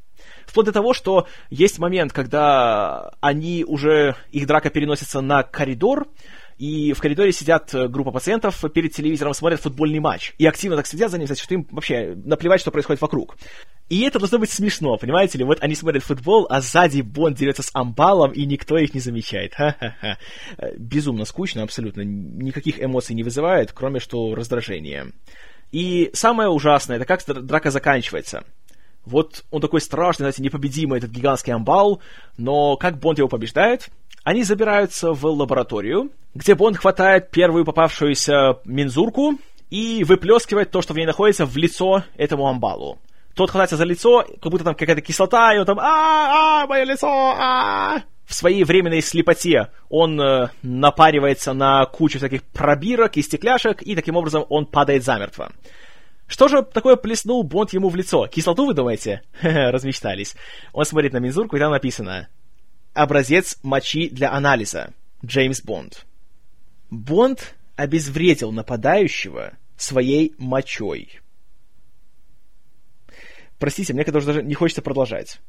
[0.46, 6.08] Вплоть до того, что есть момент, когда они уже, их драка переносится на коридор,
[6.62, 10.36] и в коридоре сидят э, группа пациентов перед телевизором, смотрят футбольный матч.
[10.38, 13.36] И активно так следят за ним, значит, что им вообще наплевать, что происходит вокруг.
[13.90, 15.44] И это должно быть смешно, понимаете ли?
[15.44, 19.56] Вот они смотрят футбол, а сзади Бонд дерется с амбалом, и никто их не замечает.
[19.56, 20.20] Ха-ха-ха.
[20.60, 22.02] Э, безумно скучно, абсолютно.
[22.02, 25.08] Никаких эмоций не вызывает, кроме что раздражения.
[25.72, 28.44] И самое ужасное, это как драка заканчивается.
[29.04, 32.04] Вот он такой страшный, знаете, непобедимый, этот гигантский амбал,
[32.38, 33.90] но как Бонд его побеждает?
[34.24, 39.40] Они забираются в лабораторию, где Бонд хватает первую попавшуюся мензурку
[39.72, 43.00] и выплескивает то, что в ней находится, в лицо этому амбалу.
[43.34, 46.84] Тот хватается за лицо, как будто там какая-то кислота, и он там а а мое
[46.84, 53.82] лицо, а в своей временной слепоте он э, напаривается на кучу всяких пробирок и стекляшек,
[53.82, 55.52] и таким образом он падает замертво.
[56.28, 58.28] Что же такое плеснул Бонд ему в лицо?
[58.28, 59.22] Кислоту, вы думаете?
[59.42, 60.36] Размечтались.
[60.74, 62.30] Он смотрит на мензурку, и там написано
[62.94, 64.94] «Образец мочи для анализа.
[65.26, 66.06] Джеймс Бонд».
[66.90, 71.22] Бонд обезвредил нападающего своей мочой.
[73.58, 75.40] Простите, мне когда даже не хочется продолжать.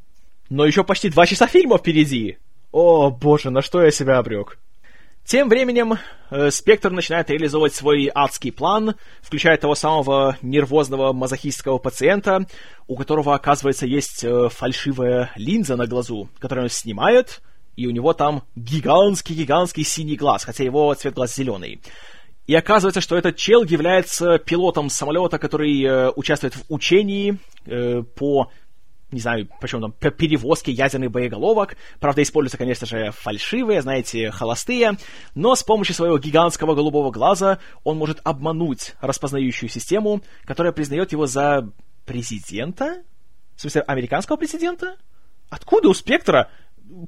[0.49, 2.39] Но еще почти два часа фильма впереди!
[2.71, 4.59] О, боже, на что я себя обрек.
[5.25, 5.95] Тем временем
[6.31, 12.47] э, Спектр начинает реализовывать свой адский план, включая того самого нервозного мазохистского пациента,
[12.89, 17.41] у которого, оказывается, есть э, фальшивая линза на глазу, которую он снимает,
[17.77, 21.81] и у него там гигантский-гигантский синий глаз, хотя его цвет глаз зеленый.
[22.47, 28.51] И оказывается, что этот чел является пилотом самолета, который э, участвует в учении э, по
[29.13, 31.77] не знаю, почему там, перевозки ядерных боеголовок.
[32.01, 34.97] Правда, используются, конечно же, фальшивые, знаете, холостые,
[35.35, 41.27] но с помощью своего гигантского голубого глаза он может обмануть распознающую систему, которая признает его
[41.27, 41.71] за
[42.07, 43.03] президента?
[43.55, 44.97] В смысле, американского президента?
[45.51, 46.51] Откуда у Спектра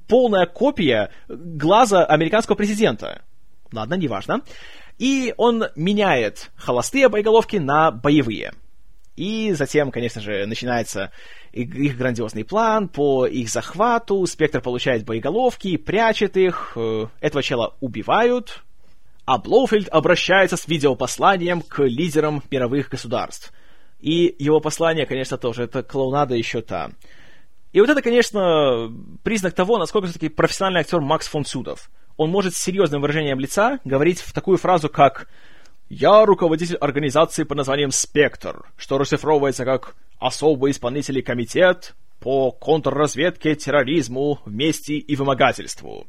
[0.06, 3.22] полная копия глаза американского президента?
[3.72, 4.42] Ладно, неважно.
[4.98, 8.52] И он меняет холостые боеголовки на боевые.
[9.16, 11.12] И затем, конечно же, начинается
[11.52, 14.26] их грандиозный план по их захвату.
[14.26, 16.72] Спектр получает боеголовки, прячет их.
[16.74, 18.64] Э, этого чела убивают.
[19.24, 23.52] А Блоуфильд обращается с видеопосланием к лидерам мировых государств.
[24.00, 26.90] И его послание, конечно, тоже, это клоунада еще та.
[27.72, 31.90] И вот это, конечно, признак того, насколько все-таки профессиональный актер Макс фон Сюдов.
[32.16, 35.28] Он может с серьезным выражением лица говорить в такую фразу, как
[35.88, 44.40] «Я руководитель организации под названием «Спектр», что расшифровывается как «Особый исполнительный комитет по контрразведке, терроризму,
[44.44, 46.06] вместе и вымогательству».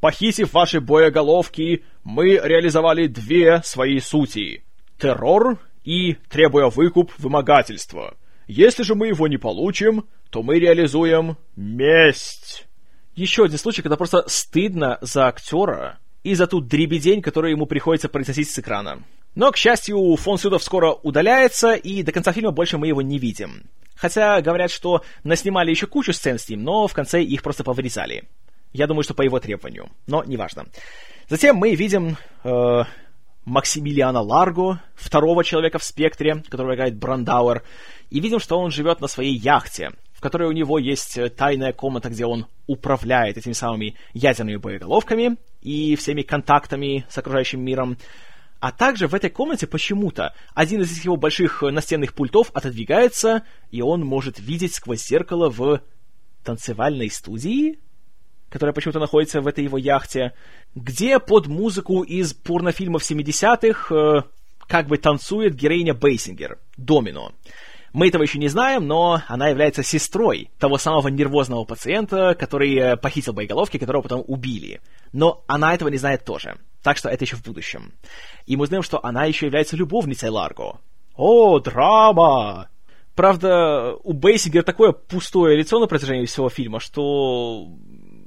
[0.00, 4.64] Похитив ваши боеголовки, мы реализовали две свои сути—
[4.98, 8.16] террор и, требуя выкуп, вымогательство.
[8.48, 12.66] Если же мы его не получим, то мы реализуем месть.
[13.14, 18.08] Еще один случай, когда просто стыдно за актера, и за ту дребедень, которую ему приходится
[18.08, 19.02] произносить с экрана.
[19.34, 23.18] Но, к счастью, фон Сюдов скоро удаляется, и до конца фильма больше мы его не
[23.18, 23.64] видим.
[23.96, 28.28] Хотя говорят, что наснимали еще кучу сцен с ним, но в конце их просто повырезали.
[28.72, 30.66] Я думаю, что по его требованию, но неважно.
[31.28, 32.82] Затем мы видим э,
[33.44, 37.62] Максимилиана Ларго, второго человека в спектре, которого играет Брандауэр,
[38.10, 42.08] и видим, что он живет на своей яхте, которой у него есть э, тайная комната,
[42.08, 47.98] где он управляет этими самыми ядерными боеголовками и всеми контактами с окружающим миром.
[48.60, 53.82] А также в этой комнате почему-то один из его больших э, настенных пультов отодвигается, и
[53.82, 55.82] он может видеть сквозь зеркало в
[56.44, 57.80] танцевальной студии,
[58.48, 60.34] которая почему-то находится в этой его яхте,
[60.76, 64.22] где под музыку из порнофильмов 70-х э,
[64.68, 67.32] как бы танцует героиня Бейсингер, Домино.
[67.92, 72.96] Мы этого еще не знаем, но она является сестрой того самого нервозного пациента, который э,
[72.96, 74.80] похитил боеголовки, которого потом убили.
[75.12, 76.56] Но она этого не знает тоже.
[76.82, 77.92] Так что это еще в будущем.
[78.46, 80.78] И мы знаем, что она еще является любовницей Ларго.
[81.16, 82.68] О, драма!
[83.14, 87.68] Правда, у Бейсингер такое пустое лицо на протяжении всего фильма, что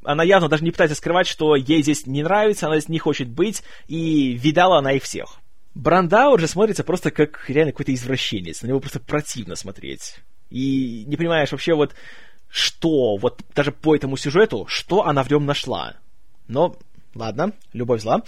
[0.04, 3.28] она явно даже не пытается скрывать, что ей здесь не нравится, она здесь не хочет
[3.28, 5.39] быть, и видала она их всех.
[5.75, 8.61] Брандауэр же смотрится просто как реально какой-то извращенец.
[8.61, 10.15] На него просто противно смотреть.
[10.49, 11.93] И не понимаешь вообще вот,
[12.49, 15.95] что, вот даже по этому сюжету, что она в нем нашла.
[16.47, 16.77] Но,
[17.13, 18.23] ладно, любовь зла.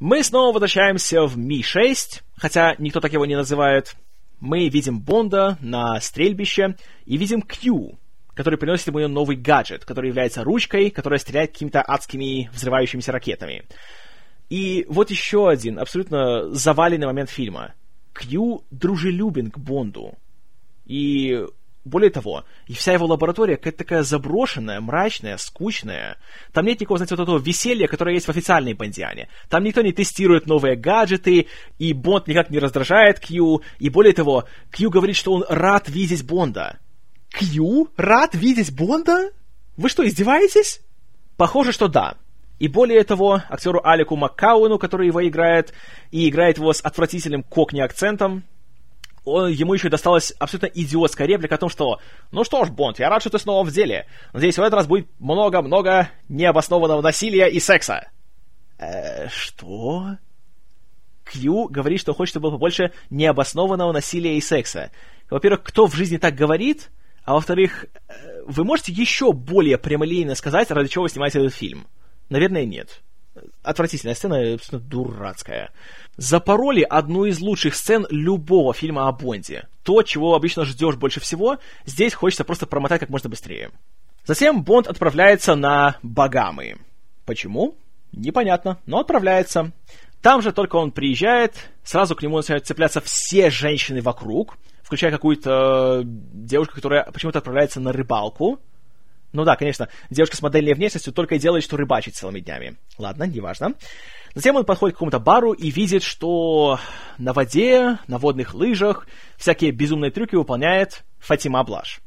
[0.00, 3.94] Мы снова возвращаемся в Ми-6, хотя никто так его не называет.
[4.40, 7.98] Мы видим Бонда на стрельбище и видим Кью,
[8.34, 13.64] который приносит ему новый гаджет, который является ручкой, которая стреляет какими-то адскими взрывающимися ракетами.
[14.50, 17.74] И вот еще один абсолютно заваленный момент фильма.
[18.12, 20.14] Кью дружелюбен к Бонду.
[20.84, 21.44] И
[21.84, 26.16] более того, и вся его лаборатория какая-то такая заброшенная, мрачная, скучная.
[26.52, 29.28] Там нет никакого, знаете, вот этого веселья, которое есть в официальной Бондиане.
[29.50, 31.46] Там никто не тестирует новые гаджеты,
[31.78, 33.62] и Бонд никак не раздражает Кью.
[33.78, 36.78] И более того, Кью говорит, что он рад видеть Бонда.
[37.28, 39.30] Кью рад видеть Бонда?
[39.76, 40.80] Вы что, издеваетесь?
[41.36, 42.16] Похоже, что да.
[42.58, 45.72] И более того, актеру Алику Маккауэну, который его играет,
[46.10, 48.44] и играет его с отвратительным кокни-акцентом,
[49.24, 51.98] он, ему еще досталась абсолютно идиотская реплика о том, что
[52.30, 54.06] «Ну что ж, Бонд, я рад, что ты снова в деле.
[54.32, 58.08] Надеюсь, в этот раз будет много-много необоснованного насилия и секса».
[58.78, 60.18] Э, что?
[61.24, 64.90] Кью говорит, что хочет, чтобы было побольше необоснованного насилия и секса.
[65.30, 66.90] Во-первых, кто в жизни так говорит?
[67.24, 71.86] А во-вторых, э, вы можете еще более прямолинейно сказать, ради чего вы снимаете этот фильм?
[72.28, 73.02] Наверное, нет.
[73.62, 75.70] Отвратительная сцена, абсолютно дурацкая.
[76.16, 79.68] Запороли одну из лучших сцен любого фильма о Бонде.
[79.82, 83.70] То, чего обычно ждешь больше всего, здесь хочется просто промотать как можно быстрее.
[84.24, 86.76] Затем Бонд отправляется на Багамы.
[87.26, 87.74] Почему?
[88.12, 89.72] Непонятно, но отправляется.
[90.22, 96.02] Там же только он приезжает, сразу к нему начинают цепляться все женщины вокруг, включая какую-то
[96.04, 98.58] девушку, которая почему-то отправляется на рыбалку.
[99.34, 102.76] Ну да, конечно, девушка с модельной внешностью только и делает, что рыбачит целыми днями.
[102.98, 103.74] Ладно, неважно.
[104.36, 106.78] Затем он подходит к какому-то бару и видит, что
[107.18, 112.00] на воде, на водных лыжах всякие безумные трюки выполняет Фатима Блаш.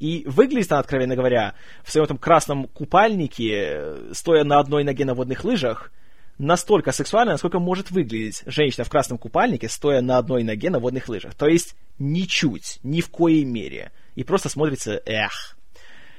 [0.00, 5.14] И выглядит она, откровенно говоря, в своем этом красном купальнике, стоя на одной ноге на
[5.14, 5.92] водных лыжах,
[6.38, 11.08] настолько сексуально, насколько может выглядеть женщина в красном купальнике, стоя на одной ноге на водных
[11.08, 11.36] лыжах.
[11.36, 13.92] То есть ничуть, ни в коей мере.
[14.16, 15.57] И просто смотрится эх.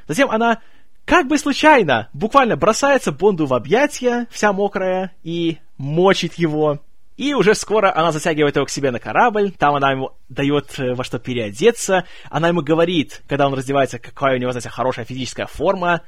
[0.09, 0.59] Затем она
[1.05, 6.79] как бы случайно буквально бросается Бонду в объятия, вся мокрая, и мочит его.
[7.15, 10.95] И уже скоро она затягивает его к себе на корабль, там она ему дает э,
[10.95, 15.45] во что переодеться, она ему говорит, когда он раздевается, какая у него, знаете, хорошая физическая
[15.45, 16.01] форма.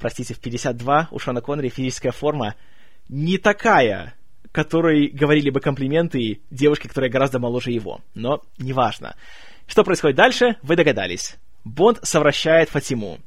[0.00, 2.56] Простите, в 52 у Шона Коннери физическая форма
[3.08, 4.14] не такая,
[4.50, 8.00] которой говорили бы комплименты девушке, которая гораздо моложе его.
[8.14, 9.14] Но неважно.
[9.68, 11.36] Что происходит дальше, вы догадались.
[11.64, 13.20] Бонд совращает Фатиму.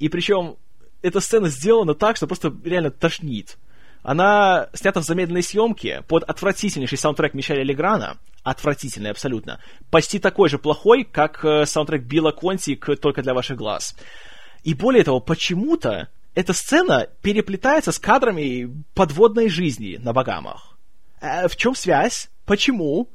[0.00, 0.56] И причем
[1.02, 3.56] эта сцена сделана так, что просто реально тошнит.
[4.02, 8.16] Она снята в замедленной съемке под отвратительнейший саундтрек Мишеля Леграна.
[8.42, 9.60] Отвратительный абсолютно.
[9.90, 13.94] Почти такой же плохой, как э, саундтрек Билла Конти к «Только для ваших глаз».
[14.64, 20.78] И более того, почему-то эта сцена переплетается с кадрами подводной жизни на Багамах.
[21.20, 22.30] Э, в чем связь?
[22.46, 23.08] Почему?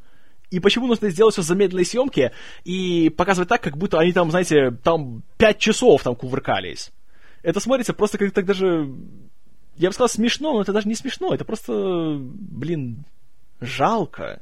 [0.55, 2.31] И почему нужно сделать все замедленной съемке
[2.63, 6.93] и показывать так, как будто они там, знаете, там пять часов там кувыркались?
[7.43, 8.89] Это смотрится просто как так даже
[9.75, 13.03] я бы сказал, смешно, но это даже не смешно, это просто, блин,
[13.59, 14.41] жалко.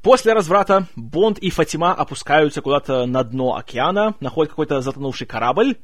[0.00, 5.76] После разврата Бонд и Фатима опускаются куда-то на дно океана, находят какой-то затонувший корабль,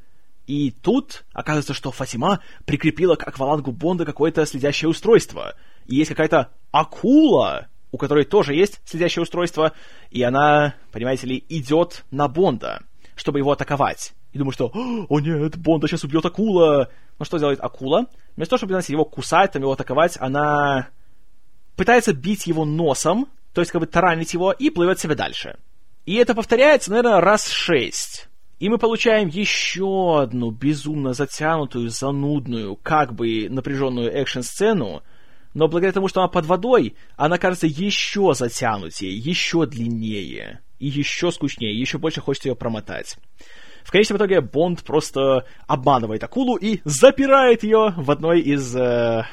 [0.47, 5.53] и тут оказывается, что Фатима прикрепила к аквалангу Бонда какое-то следящее устройство.
[5.85, 9.73] И есть какая-то акула, у которой тоже есть следящее устройство,
[10.11, 12.83] и она, понимаете ли, идет на Бонда,
[13.15, 14.13] чтобы его атаковать.
[14.33, 18.05] И думаю, что «О нет, Бонда сейчас убьет акула!» Но что делает акула?
[18.35, 20.89] Вместо того, чтобы, знаете, его кусать, там, его атаковать, она
[21.75, 25.57] пытается бить его носом, то есть как бы таранить его, и плывет себе дальше.
[26.05, 28.29] И это повторяется, наверное, раз шесть.
[28.59, 35.03] И мы получаем еще одну безумно затянутую, занудную, как бы напряженную экшн-сцену,
[35.57, 41.31] но благодаря тому, что она под водой, она кажется еще затянутее, еще длиннее, и еще
[41.31, 43.17] скучнее, еще больше хочется ее промотать.
[43.83, 49.25] В конечном итоге Бонд просто обманывает акулу и запирает ее в одной из э,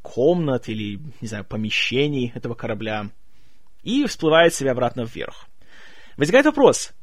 [0.00, 3.10] комнат или, не знаю, помещений этого корабля
[3.82, 5.46] и всплывает себя обратно вверх.
[6.16, 6.94] Возникает вопрос,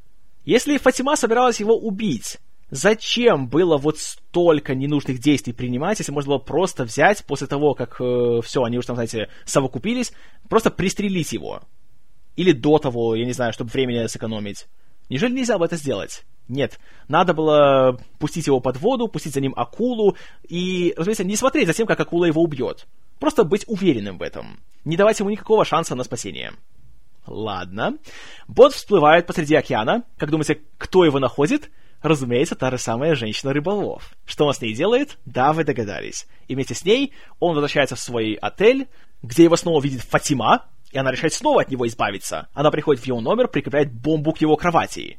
[0.45, 2.39] если Фатима собиралась его убить,
[2.73, 8.01] зачем было вот столько ненужных действий принимать, если можно было просто взять после того, как
[8.01, 10.11] э, все, они уже там, знаете, совокупились,
[10.49, 11.61] просто пристрелить его?
[12.35, 14.65] Или до того, я не знаю, чтобы времени сэкономить.
[15.09, 16.23] Неужели нельзя было это сделать?
[16.47, 21.67] Нет, надо было пустить его под воду, пустить за ним акулу и, разумеется, не смотреть
[21.67, 22.87] за тем, как акула его убьет.
[23.19, 24.59] Просто быть уверенным в этом.
[24.83, 26.53] Не давать ему никакого шанса на спасение.
[27.27, 27.97] Ладно.
[28.47, 30.03] Бот всплывает посреди океана.
[30.17, 31.69] Как думаете, кто его находит?
[32.03, 34.11] Разумеется, та же самая женщина-рыболов.
[34.25, 35.17] Что он с ней делает?
[35.25, 36.27] Да, вы догадались.
[36.49, 38.89] И вместе с ней он возвращается в свой отель,
[39.21, 42.49] где его снова видит Фатима, и она решает снова от него избавиться.
[42.53, 45.17] Она приходит в его номер, прикрепляет бомбу к его кровати.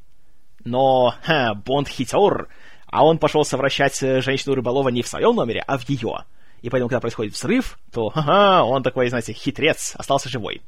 [0.63, 2.49] Но ха, Бонд хитер,
[2.87, 6.25] а он пошел совращать э, женщину рыболова не в своем номере, а в ее.
[6.61, 10.61] И поэтому, когда происходит взрыв, то ха-ха, он такой, знаете, хитрец, остался живой.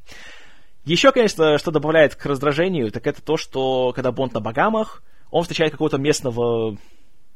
[0.86, 5.02] Еще, конечно, что добавляет к раздражению, так это то, что когда Бонд на Багамах,
[5.36, 6.76] он встречает какого-то местного,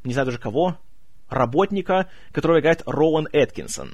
[0.05, 0.77] не знаю даже кого,
[1.29, 3.93] работника, которого играет Роуэн Эткинсон.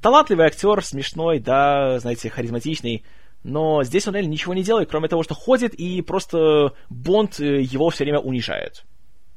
[0.00, 3.04] Талантливый актер, смешной, да, знаете, харизматичный,
[3.42, 7.62] но здесь он реально ничего не делает, кроме того, что ходит и просто Бонд э,
[7.62, 8.84] его все время унижает.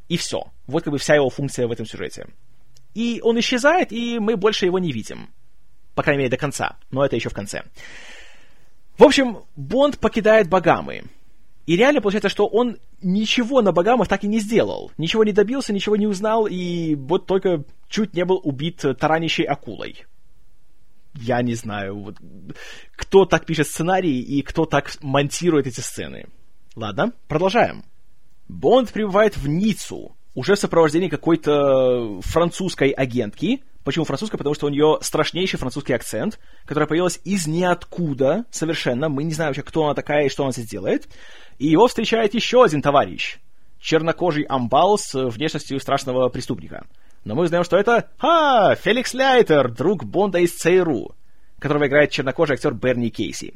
[0.09, 0.51] И все.
[0.67, 2.27] Вот как бы вся его функция в этом сюжете.
[2.93, 5.29] И он исчезает, и мы больше его не видим.
[5.95, 6.75] По крайней мере, до конца.
[6.91, 7.63] Но это еще в конце.
[8.97, 11.05] В общем, Бонд покидает Багамы.
[11.65, 14.91] И реально получается, что он ничего на Багамах так и не сделал.
[14.97, 20.05] Ничего не добился, ничего не узнал, и вот только чуть не был убит таранищей акулой
[21.15, 22.15] я не знаю, вот,
[22.95, 26.27] кто так пишет сценарий и кто так монтирует эти сцены.
[26.75, 27.85] Ладно, продолжаем.
[28.47, 33.63] Бонд прибывает в Ниццу, уже в сопровождении какой-то французской агентки.
[33.83, 34.37] Почему французская?
[34.37, 39.09] Потому что у нее страшнейший французский акцент, которая появилась из ниоткуда совершенно.
[39.09, 41.07] Мы не знаем вообще, кто она такая и что она здесь делает.
[41.59, 43.37] И его встречает еще один товарищ.
[43.79, 46.85] Чернокожий амбал с внешностью страшного преступника.
[47.25, 48.09] Но мы узнаем, что это...
[48.17, 48.75] Ха!
[48.75, 51.15] Феликс Ляйтер, друг Бонда из ЦРУ,
[51.59, 53.53] которого играет чернокожий актер Берни Кейси.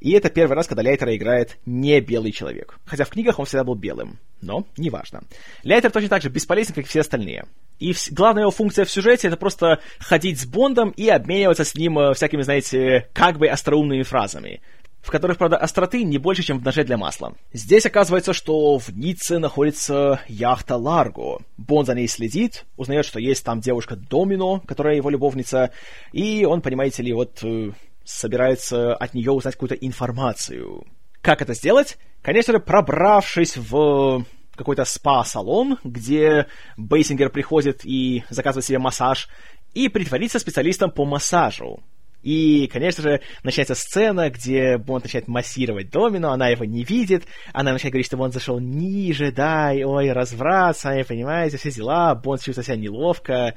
[0.00, 2.78] И это первый раз, когда Ляйтера играет не белый человек.
[2.84, 4.18] Хотя в книгах он всегда был белым.
[4.40, 5.22] Но неважно.
[5.64, 7.46] Ляйтер точно так же бесполезен, как и все остальные.
[7.78, 8.12] И в...
[8.12, 12.14] главная его функция в сюжете— это просто ходить с Бондом и обмениваться с ним э,
[12.14, 14.60] всякими, знаете, как бы остроумными фразами
[15.08, 17.34] в которых, правда, остроты не больше, чем в ноже для масла.
[17.52, 21.38] Здесь оказывается, что в Ницце находится яхта Ларго.
[21.56, 25.70] Бонд за ней следит, узнает, что есть там девушка Домино, которая его любовница,
[26.12, 27.70] и он, понимаете ли, вот э,
[28.08, 30.86] собирается от нее узнать какую-то информацию.
[31.20, 31.98] Как это сделать?
[32.22, 34.24] Конечно же, пробравшись в
[34.56, 36.46] какой-то спа-салон, где
[36.78, 39.28] Бейсингер приходит и заказывает себе массаж,
[39.74, 41.82] и притвориться специалистом по массажу.
[42.22, 47.72] И, конечно же, начинается сцена, где Бонд начинает массировать Домино, она его не видит, она
[47.72, 52.42] начинает говорить, что Бонд зашел ниже, да, и, ой, разврат, сами понимаете, все дела, Бонд
[52.42, 53.54] чувствует себя неловко.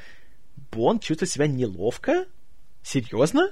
[0.72, 2.26] Бонд чувствует себя неловко?
[2.84, 3.52] Серьезно?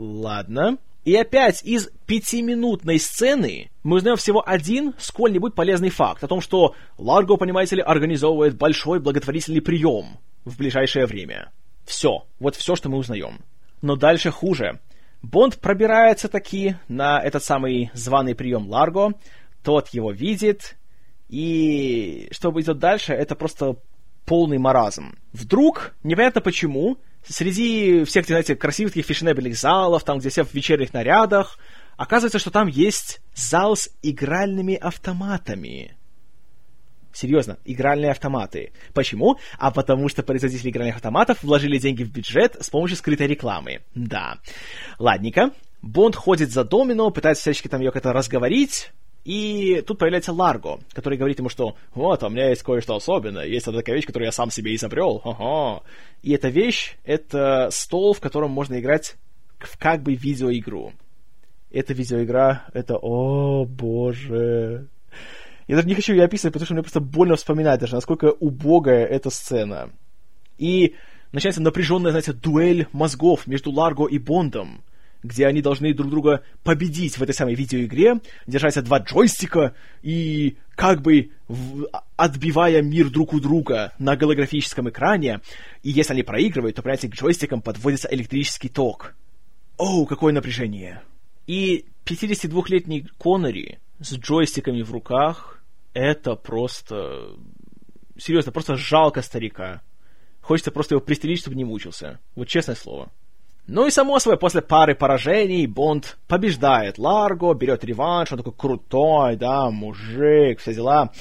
[0.00, 0.78] Ладно.
[1.04, 6.74] И опять из пятиминутной сцены мы узнаем всего один сколь-нибудь полезный факт о том, что
[6.96, 11.50] Ларго, понимаете ли, организовывает большой благотворительный прием в ближайшее время.
[11.84, 12.24] Все.
[12.38, 13.40] Вот все, что мы узнаем.
[13.82, 14.80] Но дальше хуже.
[15.20, 19.12] Бонд пробирается таки на этот самый званый прием Ларго,
[19.62, 20.78] тот его видит,
[21.28, 23.76] и что идет дальше, это просто
[24.24, 25.18] полный маразм.
[25.34, 26.96] Вдруг, непонятно почему,
[27.26, 31.58] среди всех, знаете, красивых таких фешенебельных залов, там, где все в вечерних нарядах,
[31.96, 35.96] оказывается, что там есть зал с игральными автоматами.
[37.12, 38.72] Серьезно, игральные автоматы.
[38.94, 39.38] Почему?
[39.58, 43.80] А потому что производители игральных автоматов вложили деньги в бюджет с помощью скрытой рекламы.
[43.94, 44.38] Да.
[44.98, 45.50] Ладненько.
[45.82, 48.92] Бонд ходит за Домино, пытается всячески там ее как-то разговорить,
[49.24, 53.66] и тут появляется Ларго, который говорит ему, что «Вот, у меня есть кое-что особенное, есть
[53.68, 55.82] одна такая вещь, которую я сам себе изобрел, ага».
[56.22, 59.16] И эта вещь— это стол, в котором можно играть
[59.58, 60.92] в как бы видеоигру.
[61.70, 64.88] Эта видеоигра— это «О, боже...»
[65.68, 69.06] Я даже не хочу ее описывать, потому что мне просто больно вспоминать даже, насколько убогая
[69.06, 69.90] эта сцена.
[70.58, 70.96] И
[71.30, 74.82] начинается напряженная, знаете, дуэль мозгов между Ларго и Бондом,
[75.22, 81.02] где они должны друг друга победить в этой самой видеоигре, держась два джойстика и как
[81.02, 81.88] бы в...
[82.16, 85.40] отбивая мир друг у друга на голографическом экране.
[85.82, 89.14] И если они проигрывают, то, понимаете, к джойстикам подводится электрический ток.
[89.76, 91.02] Оу, какое напряжение!
[91.46, 95.62] И 52-летний Коннери с джойстиками в руках
[95.92, 97.36] это просто...
[98.18, 99.82] Серьезно, просто жалко старика.
[100.40, 102.20] Хочется просто его пристрелить, чтобы не мучился.
[102.34, 103.10] Вот честное слово.
[103.72, 109.36] Ну и само собой, после пары поражений Бонд побеждает Ларго, берет реванш, он такой крутой,
[109.36, 111.12] да, мужик, все дела.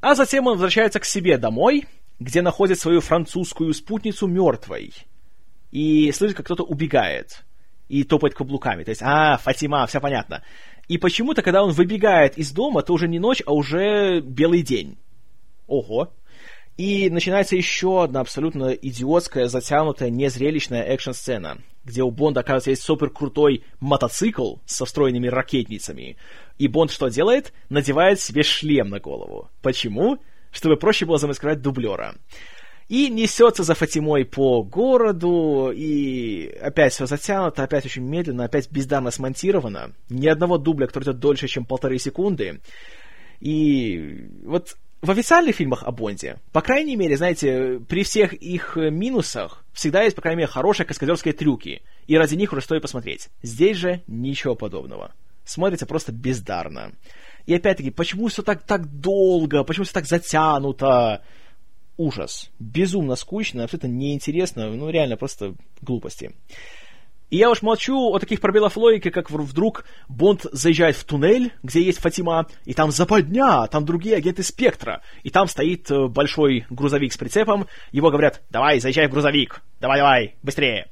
[0.00, 1.88] А затем он возвращается к себе домой,
[2.20, 4.92] где находит свою французскую спутницу мертвой.
[5.72, 7.42] И слышит, как кто-то убегает
[7.88, 8.84] и топает каблуками.
[8.84, 10.44] То есть, а, Фатима, все понятно.
[10.86, 14.96] И почему-то, когда он выбегает из дома, то уже не ночь, а уже белый день.
[15.66, 16.12] Ого.
[16.76, 21.58] И начинается еще одна абсолютно идиотская, затянутая, незрелищная экшн-сцена,
[21.90, 26.16] где у Бонда, оказывается, есть супер крутой мотоцикл со встроенными ракетницами.
[26.58, 27.52] И Бонд что делает?
[27.68, 29.50] Надевает себе шлем на голову.
[29.62, 30.18] Почему?
[30.50, 32.16] Чтобы проще было замаскировать дублера
[32.90, 39.12] и несется за Фатимой по городу, и опять все затянуто, опять очень медленно, опять бездарно
[39.12, 39.92] смонтировано.
[40.08, 42.60] Ни одного дубля, который идет дольше, чем полторы секунды.
[43.38, 49.64] И вот в официальных фильмах о Бонде, по крайней мере, знаете, при всех их минусах
[49.80, 53.30] всегда есть, по крайней мере, хорошие каскадерские трюки, и ради них уже стоит посмотреть.
[53.42, 55.14] Здесь же ничего подобного.
[55.46, 56.92] Смотрится просто бездарно.
[57.46, 61.22] И опять-таки, почему все так, так долго, почему все так затянуто?
[61.96, 62.50] ужас.
[62.58, 66.32] Безумно скучно, абсолютно неинтересно, ну реально просто глупости.
[67.30, 71.80] И я уж молчу о таких пробелах логики, как вдруг Бонд заезжает в туннель, где
[71.80, 77.12] есть Фатима, и там западня, там другие агенты Спектра, и там стоит э, большой грузовик
[77.12, 80.88] с прицепом, его говорят, давай, заезжай в грузовик, давай-давай, быстрее.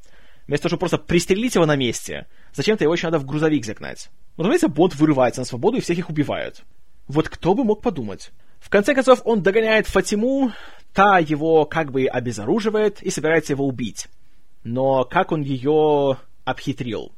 [0.46, 4.08] Вместо того, чтобы просто пристрелить его на месте, зачем-то его еще надо в грузовик загнать.
[4.36, 6.62] Разумеется, Бонд вырывается на свободу и всех их убивают.
[7.08, 8.30] Вот кто бы мог подумать.
[8.60, 10.52] В конце концов, он догоняет Фатиму,
[10.92, 14.06] та его как бы обезоруживает и собирается его убить.
[14.64, 16.18] Но как он ее
[16.50, 17.12] обхитрил?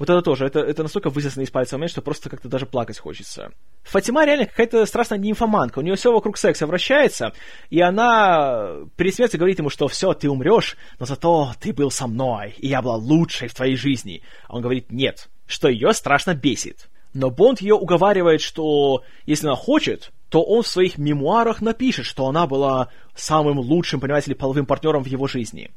[0.00, 2.98] Вот это тоже, это, это настолько высосанный из пальца момент, что просто как-то даже плакать
[2.98, 3.52] хочется.
[3.82, 7.34] Фатима реально какая-то страшная нимфоманка, у нее все вокруг секса вращается,
[7.68, 12.06] и она перед смертью говорит ему, что все, ты умрешь, но зато ты был со
[12.06, 14.22] мной, и я была лучшей в твоей жизни.
[14.48, 16.88] А он говорит нет, что ее страшно бесит.
[17.12, 22.26] Но Бонд ее уговаривает, что если она хочет, то он в своих мемуарах напишет, что
[22.26, 25.70] она была самым лучшим, понимаете ли, половым партнером в его жизни.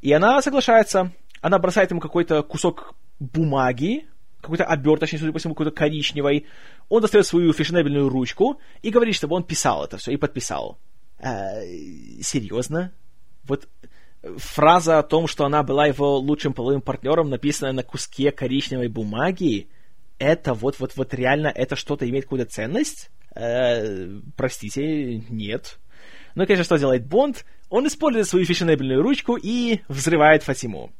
[0.00, 1.12] И она соглашается,
[1.42, 4.06] она бросает ему какой-то кусок бумаги,
[4.40, 6.46] какой-то оберточный, судя по всему, какой-то коричневой.
[6.88, 10.78] Он достает свою фешенебельную ручку и говорит, чтобы он писал это все и подписал.
[11.18, 11.60] А,
[12.20, 12.92] серьезно?
[13.44, 13.68] Вот
[14.36, 19.68] фраза о том, что она была его лучшим половым партнером, написанная на куске коричневой бумаги,
[20.18, 23.10] это вот, вот, вот реально это что-то имеет какую-то ценность?
[23.34, 25.78] Э, простите, нет.
[26.36, 27.44] Ну, конечно, что делает Бонд?
[27.68, 30.92] Он использует свою фешенебельную ручку и взрывает Фатиму.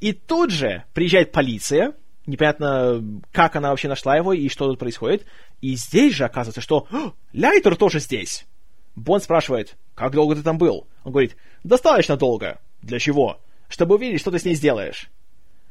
[0.00, 1.94] И тут же приезжает полиция,
[2.26, 5.26] непонятно, как она вообще нашла его и что тут происходит.
[5.60, 6.86] И здесь же оказывается, что
[7.32, 8.46] Лайтер тоже здесь.
[8.94, 10.86] Бонд спрашивает, как долго ты там был?
[11.04, 12.60] Он говорит, достаточно долго.
[12.82, 13.40] Для чего?
[13.68, 15.08] Чтобы увидеть, что ты с ней сделаешь.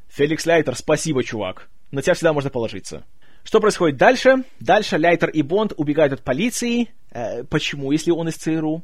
[0.08, 1.68] Феликс Лайтер, спасибо, чувак.
[1.90, 3.04] На тебя всегда можно положиться.
[3.44, 4.44] Что происходит дальше?
[4.58, 6.90] Дальше Лайтер и Бонд убегают от полиции.
[7.10, 8.82] Э, почему, если он из ЦРУ?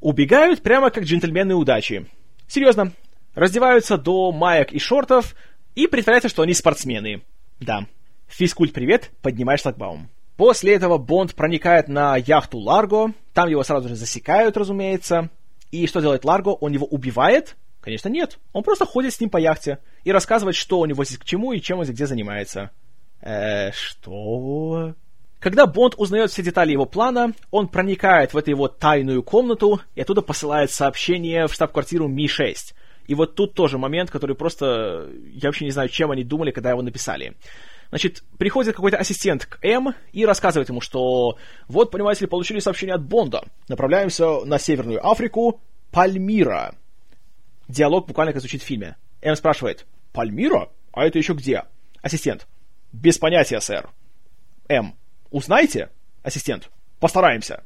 [0.00, 2.06] Убегают прямо как джентльмены удачи.
[2.48, 2.92] Серьезно,
[3.34, 5.34] раздеваются до маек и шортов
[5.74, 7.22] и притворяются, что они спортсмены.
[7.60, 7.86] Да.
[8.28, 10.08] Физкульт привет, поднимаешь шлагбаум.
[10.36, 15.30] После этого Бонд проникает на яхту Ларго, там его сразу же засекают, разумеется.
[15.70, 16.50] И что делает Ларго?
[16.50, 17.56] Он его убивает?
[17.80, 18.38] Конечно, нет.
[18.52, 21.52] Он просто ходит с ним по яхте и рассказывает, что у него здесь к чему
[21.52, 22.70] и чем он здесь где занимается.
[23.20, 24.94] Э, что?
[25.38, 30.00] Когда Бонд узнает все детали его плана, он проникает в эту его тайную комнату и
[30.00, 32.74] оттуда посылает сообщение в штаб-квартиру Ми-6.
[33.06, 35.10] И вот тут тоже момент, который просто...
[35.26, 37.36] Я вообще не знаю, чем они думали, когда его написали.
[37.90, 41.36] Значит, приходит какой-то ассистент к М и рассказывает ему, что
[41.68, 43.44] вот, понимаете ли, получили сообщение от Бонда.
[43.68, 46.74] Направляемся на Северную Африку, Пальмира.
[47.68, 48.96] Диалог буквально как звучит в фильме.
[49.20, 50.70] М спрашивает, Пальмира?
[50.92, 51.64] А это еще где?
[52.02, 52.46] Ассистент,
[52.92, 53.90] без понятия, сэр.
[54.68, 54.96] М,
[55.30, 55.90] узнаете?
[56.22, 57.62] Ассистент, постараемся.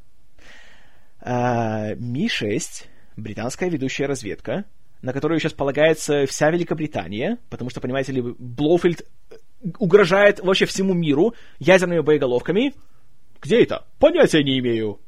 [1.20, 2.86] А, Ми-6,
[3.16, 4.64] британская ведущая разведка,
[5.02, 9.36] на которую сейчас полагается вся Великобритания, потому что, понимаете ли, Блоуфильд э,
[9.78, 12.74] угрожает вообще всему миру ядерными боеголовками.
[13.40, 13.86] Где это?
[13.98, 15.00] Понятия не имею.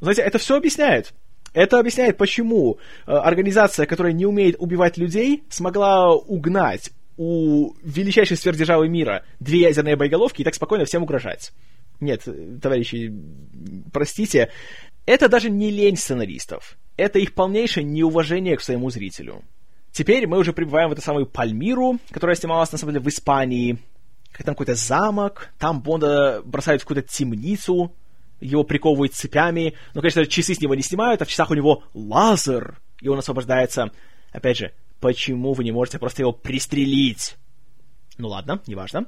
[0.00, 1.12] Знаете, это все объясняет.
[1.52, 8.88] Это объясняет, почему э, организация, которая не умеет убивать людей, смогла угнать у величайшей сверхдержавы
[8.88, 11.52] мира две ядерные боеголовки и так спокойно всем угрожать.
[12.00, 12.26] Нет,
[12.62, 13.12] товарищи,
[13.92, 14.50] простите,
[15.04, 19.42] это даже не лень сценаристов это их полнейшее неуважение к своему зрителю.
[19.92, 23.78] Теперь мы уже прибываем в эту самую Пальмиру, которая снималась, на самом деле, в Испании.
[24.30, 27.92] Как там какой-то замок, там Бонда бросают в какую-то темницу,
[28.40, 29.74] его приковывают цепями.
[29.94, 33.18] Но, конечно, часы с него не снимают, а в часах у него лазер, и он
[33.18, 33.90] освобождается.
[34.32, 37.36] Опять же, почему вы не можете просто его пристрелить?
[38.18, 39.06] Ну ладно, неважно.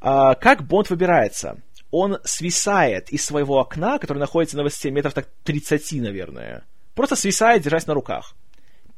[0.00, 1.62] А, как Бонд выбирается?
[1.90, 6.64] Он свисает из своего окна, которое находится на высоте метров так 30, наверное.
[6.94, 8.34] Просто свисает, держась на руках.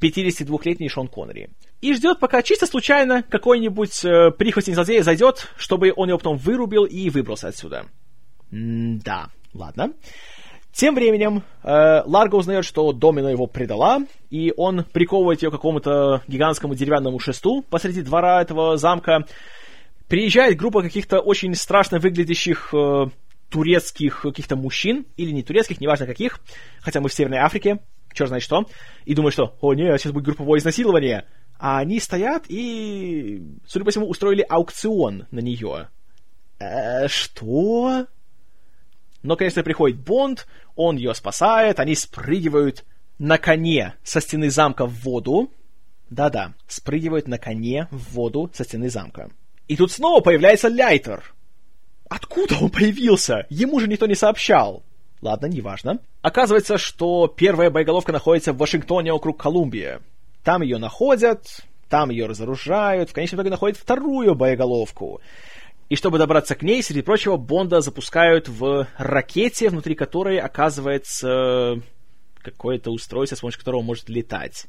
[0.01, 1.51] 52-летний Шон Коннери.
[1.80, 6.84] И ждет, пока чисто случайно какой-нибудь э, прихвостень злодея зайдет, чтобы он его потом вырубил
[6.84, 7.86] и выбрался отсюда.
[8.51, 9.92] М-да, ладно.
[10.72, 16.22] Тем временем э, Ларго узнает, что Домино его предала, и он приковывает ее к какому-то
[16.26, 19.24] гигантскому деревянному шесту посреди двора этого замка.
[20.09, 23.07] Приезжает группа каких-то очень страшно выглядящих э,
[23.55, 26.40] турецких каких-то мужчин, или не турецких, неважно каких,
[26.80, 27.78] хотя мы в Северной Африке,
[28.12, 28.66] черт знает что,
[29.05, 31.26] и думаю, что, о нет, сейчас будет групповое изнасилование.
[31.57, 35.88] А они стоят и, судя по всему, устроили аукцион на нее.
[36.59, 38.09] Э, что?
[39.22, 42.84] Но, конечно, приходит Бонд, он ее спасает, они спрыгивают
[43.20, 45.52] на коне со стены замка в воду.
[46.11, 49.30] Да-да, спрыгивают на коне в воду со стены замка.
[49.68, 51.22] И тут снова появляется Ляйтер.
[52.14, 53.44] Откуда он появился?
[53.50, 54.84] Ему же никто не сообщал.
[55.20, 55.98] Ладно, неважно.
[56.22, 60.00] Оказывается, что первая боеголовка находится в Вашингтоне округ Колумбия.
[60.44, 61.44] Там ее находят,
[61.88, 65.20] там ее разоружают, в конечном итоге находят вторую боеголовку.
[65.88, 71.80] И чтобы добраться к ней, среди прочего, Бонда запускают в ракете, внутри которой оказывается
[72.42, 74.66] какое-то устройство, с помощью которого он может летать.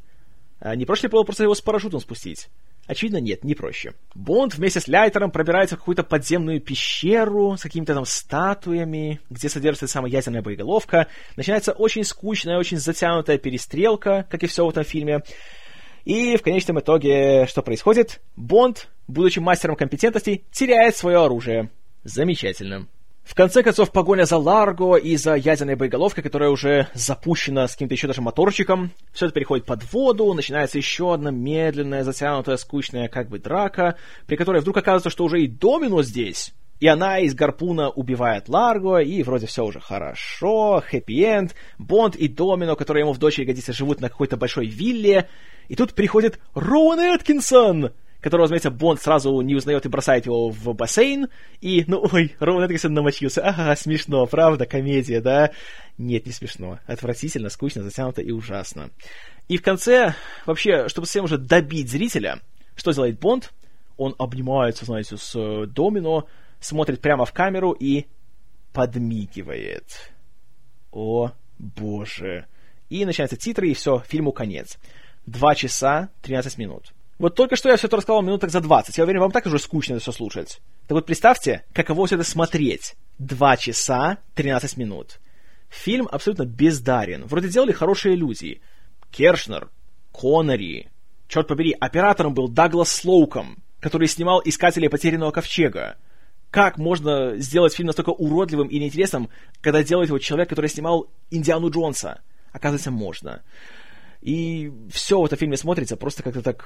[0.60, 2.48] А не проще было просто его с парашютом спустить?
[2.88, 3.94] Очевидно, нет, не проще.
[4.14, 9.88] Бонд вместе с Ляйтером пробирается в какую-то подземную пещеру с какими-то там статуями, где содержится
[9.88, 11.08] самая ядерная боеголовка.
[11.36, 15.24] Начинается очень скучная, очень затянутая перестрелка, как и все в этом фильме.
[16.04, 18.22] И в конечном итоге что происходит?
[18.36, 21.70] Бонд будучи мастером компетентностей, теряет свое оружие.
[22.04, 22.88] Замечательно.
[23.26, 27.96] В конце концов, погоня за Ларго и за ядерной боеголовкой, которая уже запущена с каким-то
[27.96, 33.28] еще даже моторчиком, все это переходит под воду, начинается еще одна медленная, затянутая, скучная как
[33.30, 33.96] бы драка,
[34.28, 36.54] при которой вдруг оказывается, что уже и Домино здесь.
[36.80, 42.76] И она из гарпуна убивает Ларго, и вроде все уже хорошо, хэппи-энд, Бонд и Домино,
[42.76, 45.28] которые ему в дочери годится, живут на какой-то большой вилле,
[45.68, 47.92] и тут приходит Роуэн Эткинсон,
[48.26, 51.28] которого, разумеется, Бонд сразу не узнает и бросает его в бассейн,
[51.62, 55.52] и, ну, ой, Роуэн Эткинсон намочился, ага, смешно, правда, комедия, да?
[56.00, 58.90] Нет, не смешно, отвратительно, скучно, затянуто и ужасно.
[59.48, 60.16] И в конце,
[60.48, 62.42] вообще, чтобы совсем уже добить зрителя,
[62.76, 63.54] что делает Бонд?
[63.96, 66.26] Он обнимается, знаете, с э, Домино,
[66.60, 68.08] смотрит прямо в камеру и
[68.74, 70.12] подмигивает.
[70.92, 72.48] О, боже.
[72.90, 74.80] И начинаются титры, и все, фильму конец.
[75.28, 76.95] Два часа 13 минут.
[77.18, 78.98] Вот только что я все это рассказал минуток за 20.
[78.98, 80.60] Я уверен, вам так уже скучно это все слушать.
[80.88, 82.96] Так вот представьте, каково все это смотреть.
[83.18, 85.20] Два часа 13 минут.
[85.70, 87.26] Фильм абсолютно бездарен.
[87.26, 88.62] Вроде делали хорошие иллюзии.
[89.12, 89.70] Кершнер,
[90.12, 90.90] Коннери.
[91.30, 95.98] Черт побери, оператором был Даглас Слоуком, который снимал «Искатели потерянного ковчега».
[96.52, 99.30] Как можно сделать фильм настолько уродливым и неинтересным,
[99.62, 102.22] когда делает его человек, который снимал «Индиану Джонса»?
[102.52, 103.42] Оказывается, можно.
[104.22, 106.66] И все в этом фильме смотрится просто как-то так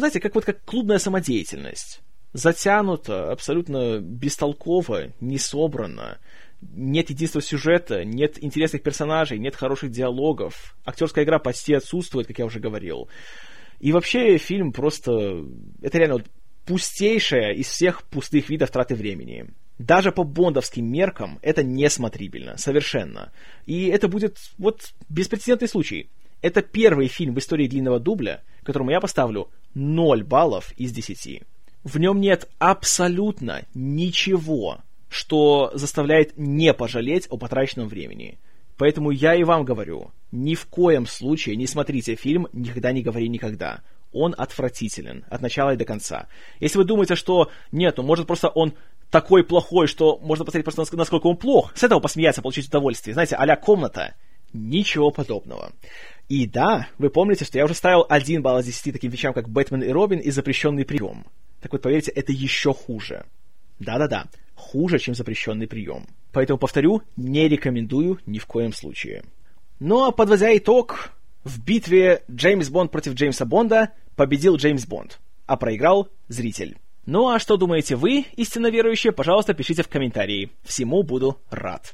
[0.00, 2.00] знаете, как вот как клубная самодеятельность.
[2.32, 6.18] Затянуто, абсолютно бестолково, не собрано.
[6.62, 10.76] Нет единства сюжета, нет интересных персонажей, нет хороших диалогов.
[10.84, 13.08] Актерская игра почти отсутствует, как я уже говорил.
[13.80, 15.44] И вообще фильм просто...
[15.82, 16.26] Это реально вот
[16.64, 19.48] пустейшая из всех пустых видов траты времени.
[19.78, 23.32] Даже по бондовским меркам это несмотрибельно, совершенно.
[23.66, 26.08] И это будет вот беспрецедентный случай.
[26.40, 31.42] Это первый фильм в истории длинного дубля, которому я поставлю 0 баллов из 10.
[31.84, 38.38] В нем нет абсолютно ничего, что заставляет не пожалеть о потраченном времени.
[38.78, 43.28] Поэтому я и вам говорю, ни в коем случае не смотрите фильм «Никогда не говори
[43.28, 43.82] никогда».
[44.12, 46.26] Он отвратителен от начала и до конца.
[46.60, 48.74] Если вы думаете, что нет, ну может просто он
[49.10, 53.14] такой плохой, что можно посмотреть просто насколько он плох, с этого посмеяться, получить удовольствие.
[53.14, 54.14] Знаете, а комната.
[54.52, 55.72] Ничего подобного.
[56.28, 59.48] И да, вы помните, что я уже ставил один балл из 10 таким вещам, как
[59.48, 61.26] «Бэтмен и Робин» и «Запрещенный прием».
[61.60, 63.24] Так вот, поверьте, это еще хуже.
[63.78, 66.06] Да-да-да, хуже, чем запрещенный прием.
[66.32, 69.24] Поэтому, повторю, не рекомендую ни в коем случае.
[69.78, 71.10] Ну а подводя итог,
[71.44, 76.78] в битве Джеймс Бонд против Джеймса Бонда победил Джеймс Бонд, а проиграл зритель.
[77.04, 80.52] Ну а что думаете вы, истинно верующие, пожалуйста, пишите в комментарии.
[80.62, 81.92] Всему буду рад.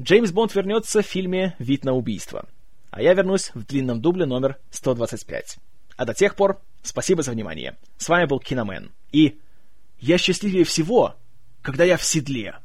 [0.00, 2.48] Джеймс Бонд вернется в фильме «Вид на убийство»
[2.90, 5.58] а я вернусь в длинном дубле номер 125.
[5.96, 7.76] А до тех пор, спасибо за внимание.
[7.96, 8.92] С вами был Киномен.
[9.12, 9.40] И
[9.98, 11.16] я счастливее всего,
[11.62, 12.56] когда я в седле.